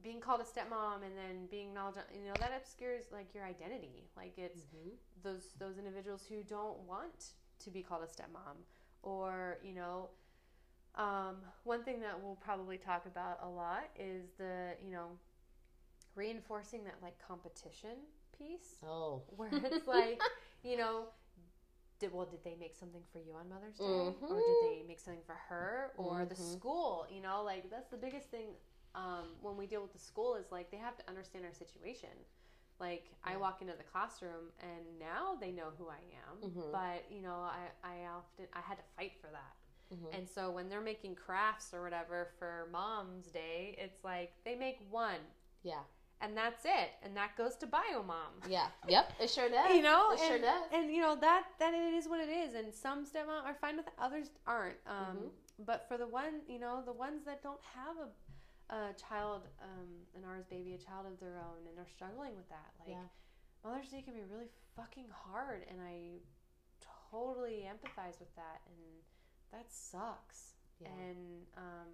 [0.02, 4.08] being called a stepmom and then being acknowledged, you know, that obscures like your identity.
[4.16, 4.94] Like it's Mm-hmm.
[5.22, 8.56] those those individuals who don't want to be called a stepmom
[9.02, 10.10] or you know
[10.96, 15.08] um, one thing that we'll probably talk about a lot is the you know
[16.16, 17.96] reinforcing that like competition
[18.36, 19.22] piece Oh.
[19.36, 20.20] where it's like
[20.62, 21.04] you know
[21.98, 24.60] did well did they make something for you on mother's day or did Mhm.
[24.60, 26.52] they make something for her or the Mhm.
[26.58, 28.48] school you know like that's the biggest thing
[28.94, 32.10] um, when we deal with the school is like they have to understand our situation
[32.80, 36.72] like i walk into the classroom and now they know who i am Mhm.
[36.72, 39.54] but you know i, I often i had to fight for that
[39.92, 40.16] Mhm.
[40.16, 44.78] and so when they're making crafts or whatever for mom's day it's like they make
[44.90, 45.20] one
[45.62, 45.82] Yeah.
[46.20, 48.68] and that's it and that goes to bio mom Yeah.
[48.88, 49.12] Yep.
[49.20, 49.74] It sure does.
[49.74, 50.64] you know it sure does.
[50.72, 53.76] and you know that that it is what it is and some stepmom are fine
[53.78, 55.30] with it others aren't um, Mhm.
[55.66, 58.08] but for the one you know the ones that don't have a,
[58.74, 62.48] a child um, an ours baby a child of their own and they're struggling with
[62.48, 63.08] that like Yeah.
[63.64, 66.20] mother's day can be really fucking hard and i
[67.10, 69.02] totally empathize with that and
[69.52, 70.88] that sucks Yeah.
[70.88, 71.88] and um,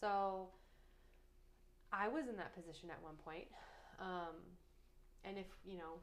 [0.00, 0.48] so
[1.92, 3.48] I was in that position at one point.
[3.98, 4.36] Um,
[5.24, 5.98] and if, you know,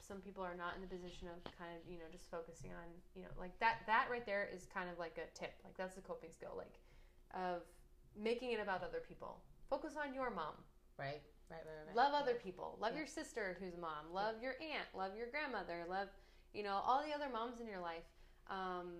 [0.00, 2.88] some people are not in the position of kind of, you know, just focusing on,
[3.14, 5.54] you know, like that, that right there is kind of like a tip.
[5.64, 6.74] Like that's a coping skill, like
[7.32, 7.62] of
[8.20, 9.40] making it about other people.
[9.70, 10.54] Focus on your mom.
[10.98, 11.22] right.
[11.50, 11.62] Right.
[11.66, 11.86] Right.
[11.86, 11.96] Right.
[11.96, 12.20] Love Yeah.
[12.20, 12.76] other people.
[12.80, 12.98] Love Yeah.
[12.98, 14.12] your sister who's a mom.
[14.12, 14.86] Love your aunt.
[14.94, 15.84] Love your grandmother.
[15.88, 16.08] Love,
[16.52, 18.04] you know, all the other moms in your life.
[18.48, 18.92] Um,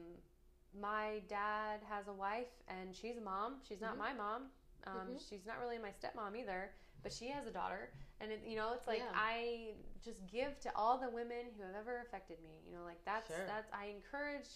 [0.79, 3.61] my dad has a wife and she's a mom.
[3.67, 3.99] She's not Mhm.
[3.99, 4.51] my mom.
[4.85, 5.29] Um, Mhm.
[5.29, 7.93] She's not really my stepmom either, but she has a daughter.
[8.21, 9.13] And, it, you know, it's like Yeah.
[9.15, 12.63] I just give to all the women who have ever affected me.
[12.67, 13.47] You know, like that's, Sure.
[13.47, 14.49] that's, I encourage,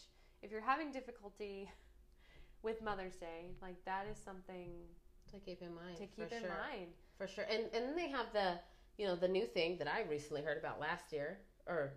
[0.43, 1.71] if you're having difficulty
[2.63, 4.89] with Mother's Day, like that is something
[5.31, 5.97] To keep in mind.
[5.99, 6.51] to keep for in sure.
[6.51, 6.95] mind.
[7.19, 7.45] For sure.
[7.45, 8.61] And and then they have the
[8.97, 11.93] you know the new thing that I recently heard about last year or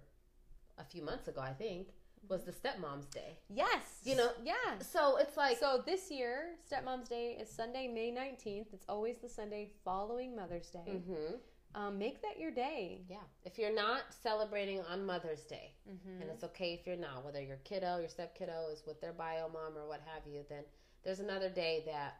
[0.77, 1.93] a few months ago I think
[2.29, 3.37] was the stepmom's day.
[3.49, 3.99] Yes.
[4.03, 4.53] You know, yeah.
[4.79, 8.67] So it's like so this year, Stepmom's Day is Sunday, May 19th.
[8.73, 10.83] It's always the Sunday following Mother's Day.
[10.87, 11.35] Mm-hmm.
[11.75, 13.01] Um, make that your day.
[13.09, 13.17] yeah.
[13.45, 16.21] If you're not celebrating on Mother's Day, Mm-hmm.
[16.21, 19.13] and it's okay if you're not, whether your kiddo, your step kiddo is with their
[19.13, 20.63] bio mom or what have you, then
[21.03, 22.17] there's another day that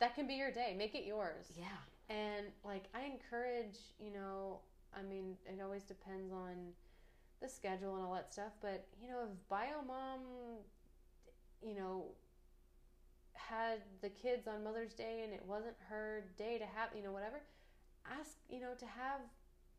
[0.00, 0.74] That can be your day.
[0.76, 1.46] Make it yours.
[1.56, 1.66] yeah.
[2.14, 4.60] And like I encourage, you know,
[4.98, 6.54] I mean, it always depends on
[7.40, 10.20] the schedule and all that stuff, but you know, if bio mom,
[11.62, 12.06] you know,
[13.34, 17.12] had the kids on Mother's Day and it wasn't her day to have, you know,
[17.12, 17.42] whatever,
[18.18, 19.20] ask, you know, to have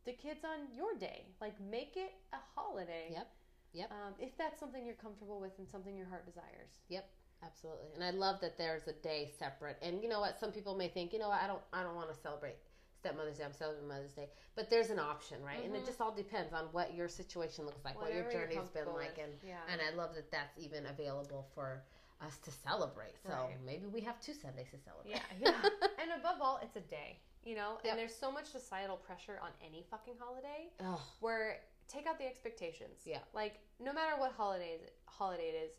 [0.06, 1.26] the kids on your day.
[1.42, 3.10] Like make it a holiday.
[3.12, 3.28] Yep.
[3.74, 3.92] Yep.
[3.92, 6.80] Um, if that's something you're comfortable with and something your heart desires.
[6.90, 7.10] Yep.
[7.44, 7.90] Absolutely.
[7.94, 9.78] And I love that there's a day separate.
[9.82, 10.40] And you know what?
[10.40, 12.56] Some people may think, you know what, I don't I don't want to celebrate
[13.08, 14.30] stepmother's day, I'm celebrating Mother's Day.
[14.56, 15.64] But there's an option, right?
[15.64, 15.86] And it Mhm.
[15.86, 19.34] just all depends on what your situation looks like, what your journey's been like and
[19.44, 19.62] yeah.
[19.70, 21.84] and I love that that's even available for
[22.22, 23.16] us to celebrate.
[23.24, 23.62] So Right.
[23.62, 25.12] maybe we have two Sundays to celebrate.
[25.12, 25.70] Yeah, yeah.
[26.00, 27.20] and above all, it's a day.
[27.44, 27.86] You know, Yep.
[27.92, 32.26] and there's so much societal pressure on any fucking holiday oh, where take out the
[32.26, 33.06] expectations.
[33.06, 33.20] Yeah.
[33.34, 35.78] Like no matter what holiday holiday it is,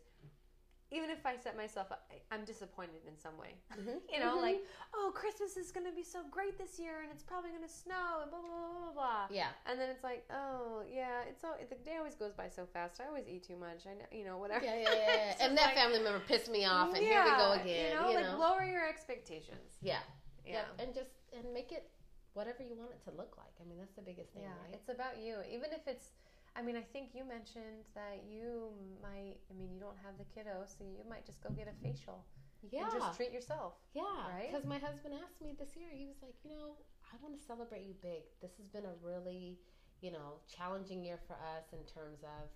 [0.91, 3.53] even if I set myself up, I- I'm disappointed in some way.
[3.77, 4.01] Mhm.
[4.13, 4.41] You know, Mhm.
[4.41, 4.59] like
[4.93, 8.31] oh, Christmas is gonna be so great this year, and it's probably gonna snow, and
[8.31, 9.27] blah blah blah blah blah.
[9.29, 9.51] yeah.
[9.67, 12.99] And then it's like, oh yeah, it's so the day always goes by so fast.
[13.01, 13.85] I always eat too much.
[13.85, 14.65] I know, you know, whatever.
[14.65, 15.35] Yeah, yeah, yeah, yeah.
[15.45, 17.91] And that like- family member pissed me off, and here we go again.
[17.91, 18.37] You know, like know?
[18.39, 19.77] lower your expectations.
[19.81, 19.99] yeah,
[20.45, 20.65] Yeah.
[20.77, 21.89] yeah, and just and make it
[22.33, 23.53] whatever you want it to look like.
[23.61, 24.73] I mean, that's the biggest thing, Yeah, right?
[24.73, 25.41] it's about you.
[25.49, 26.11] Even if it's,
[26.59, 29.39] I mean, I think you mentioned that you might.
[29.49, 32.25] I mean, you don't have the kiddo, so you might just go get a facial.
[32.69, 32.91] Yeah.
[32.91, 33.75] and just treat yourself.
[33.93, 34.49] Yeah, Right?
[34.51, 35.87] Because my husband asked me this year.
[35.95, 36.75] He was like, you know,
[37.07, 38.23] I want to celebrate you big.
[38.41, 39.57] This has been a really,
[40.01, 42.49] you know, challenging year for us in terms of,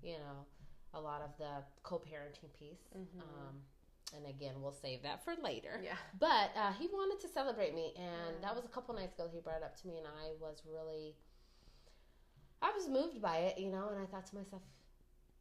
[0.00, 0.46] you know,
[0.94, 2.86] a lot of the co-parenting piece.
[2.94, 3.18] Mhm.
[3.20, 3.62] Um,
[4.14, 5.80] and again, we'll save that for later.
[5.82, 5.96] Yeah.
[6.20, 8.40] But uh, he wanted to celebrate me, and Yeah.
[8.42, 9.26] that was a couple nights ago.
[9.28, 11.16] He brought it up to me, and I was really,
[12.62, 13.88] I was moved by it, you know.
[13.88, 14.62] And I thought to myself,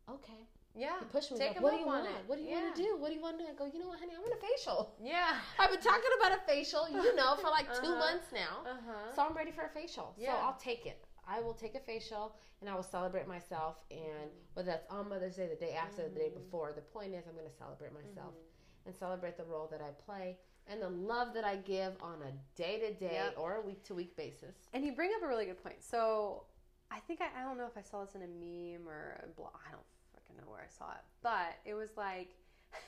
[0.10, 0.48] okay.
[0.76, 1.00] Yeah.
[1.00, 1.40] He pushed me.
[1.40, 2.06] Take Like, what do you want?
[2.06, 2.12] it.
[2.28, 2.62] What do you Yeah.
[2.62, 2.98] want to do?
[2.98, 3.50] What do you want to do?
[3.50, 4.14] I go, you know what, honey?
[4.16, 4.94] I want a facial.
[5.02, 5.40] Yeah.
[5.60, 7.96] I've been talking about a facial, you know, for like 2 Uh-huh.
[7.98, 8.62] months now.
[8.70, 9.12] Uh huh.
[9.16, 10.14] So I'm ready for a facial.
[10.18, 10.34] Yeah.
[10.34, 11.04] So I'll take it.
[11.28, 13.78] I will take a facial and I will celebrate myself.
[13.90, 16.44] And whether that's on Mother's Day, the day after, the day Mhm.
[16.44, 18.86] before, the point is I'm going to celebrate myself Mm-hmm.
[18.90, 20.38] and celebrate the role that I play
[20.68, 23.96] and the love that I give on a day to day or a week to
[23.96, 24.56] week basis.
[24.74, 25.82] And you bring up a really good point.
[25.84, 26.46] So
[26.92, 29.28] I think I, I don't know if I saw this in a meme or a
[29.36, 29.54] blog.
[29.68, 32.30] I don't fucking know where I saw it, but it was like.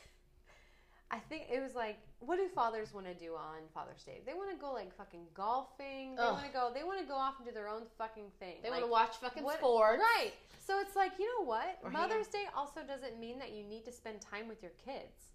[1.12, 4.22] I think it was like, what do fathers want to do on Father's Day?
[4.28, 6.16] They want to go like fucking golfing.
[6.16, 6.72] They want to go.
[6.74, 8.58] They want to go off and do their own fucking thing.
[8.62, 10.04] They like, want to watch fucking what- sports.
[10.18, 10.34] Right.
[10.60, 11.80] So it's like, you know what?
[11.82, 15.34] Or Mother's Day also doesn't mean that you need to spend time with your kids.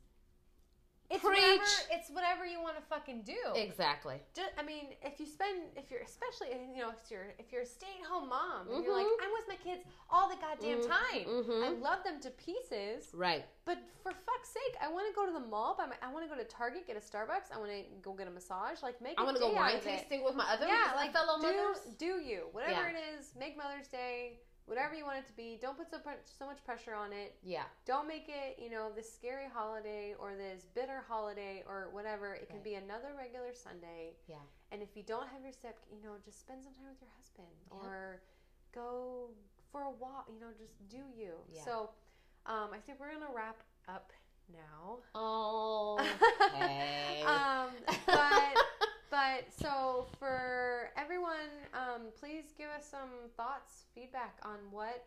[1.11, 1.37] It's Preach.
[1.39, 3.37] whatever it's whatever you want to fucking do.
[3.55, 4.17] Exactly.
[4.35, 7.63] Ju- I mean, if you spend, if you're, especially, you know, if you're, if you're
[7.63, 9.23] a stay-at-home mom, and you're like, Mhm.
[9.23, 11.25] I'm with my kids all the goddamn Mhm, time.
[11.27, 11.65] mhm.
[11.65, 13.45] I love them to pieces, Right.
[13.67, 15.75] but for fuck's sake, I want to go to the mall.
[15.77, 17.53] By my, I want to go to Target, get a Starbucks.
[17.53, 18.83] I want to go get a massage.
[18.83, 19.21] Like, make.
[19.21, 21.81] I want to go wine tasting with my other Yeah, like fellow do, mothers.
[21.99, 22.97] do you whatever Yeah.
[22.97, 23.35] it is?
[23.37, 25.59] Make Mother's Day whatever you want it to be.
[25.61, 27.35] Don't put so much so much pressure on it.
[27.43, 27.65] Yeah.
[27.87, 32.35] Don't make it, you know, this scary holiday or this bitter holiday or whatever.
[32.35, 34.15] It can be another regular Sunday.
[34.29, 34.43] Yeah.
[34.73, 37.11] And if you don't have your step, you know, just spend some time with your
[37.17, 37.81] husband Yep.
[37.83, 38.21] or
[38.75, 39.29] go
[39.71, 40.29] for a walk.
[40.33, 41.33] You know, just do you.
[41.53, 41.63] Yeah.
[41.65, 41.91] So,
[42.47, 44.13] um, I think we're gonna wrap up
[44.53, 44.99] now.
[45.15, 45.99] Oh.
[46.55, 47.23] Okay.
[47.27, 47.69] um,
[48.07, 48.55] but
[49.11, 55.05] but so for everyone, um, please give us some thoughts, feedback on what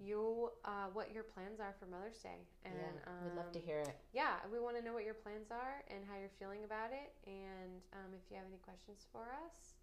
[0.00, 3.10] you uh, what your plans are for Mother's Day, and yeah.
[3.10, 3.96] um, We'd love to hear it.
[4.12, 7.12] yeah, we want to know what your plans are and how you're feeling about it,
[7.26, 9.74] and um, if you have any questions for us,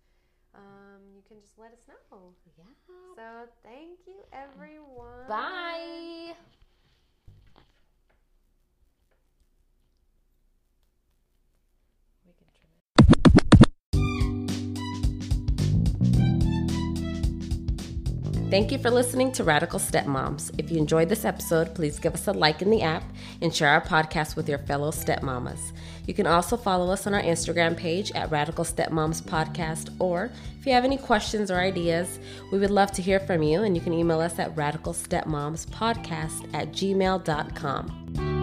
[0.56, 2.32] um, you can just let us know.
[2.58, 2.64] Yeah.
[3.16, 5.28] So thank you, everyone.
[5.28, 6.36] Bye.
[18.56, 20.50] Thank you for listening to Radical Stepmoms.
[20.58, 23.04] If you enjoyed this episode, please give us a like in the app
[23.42, 25.74] and share our podcast with your fellow stepmamas.
[26.08, 30.66] You can also follow us on our Instagram page at Radical Stepmoms Podcast, or if
[30.66, 32.18] you have any questions or ideas,
[32.50, 36.72] we would love to hear from you, and you can email us at radicalstepmomspodcast at
[36.72, 38.35] gmail.com.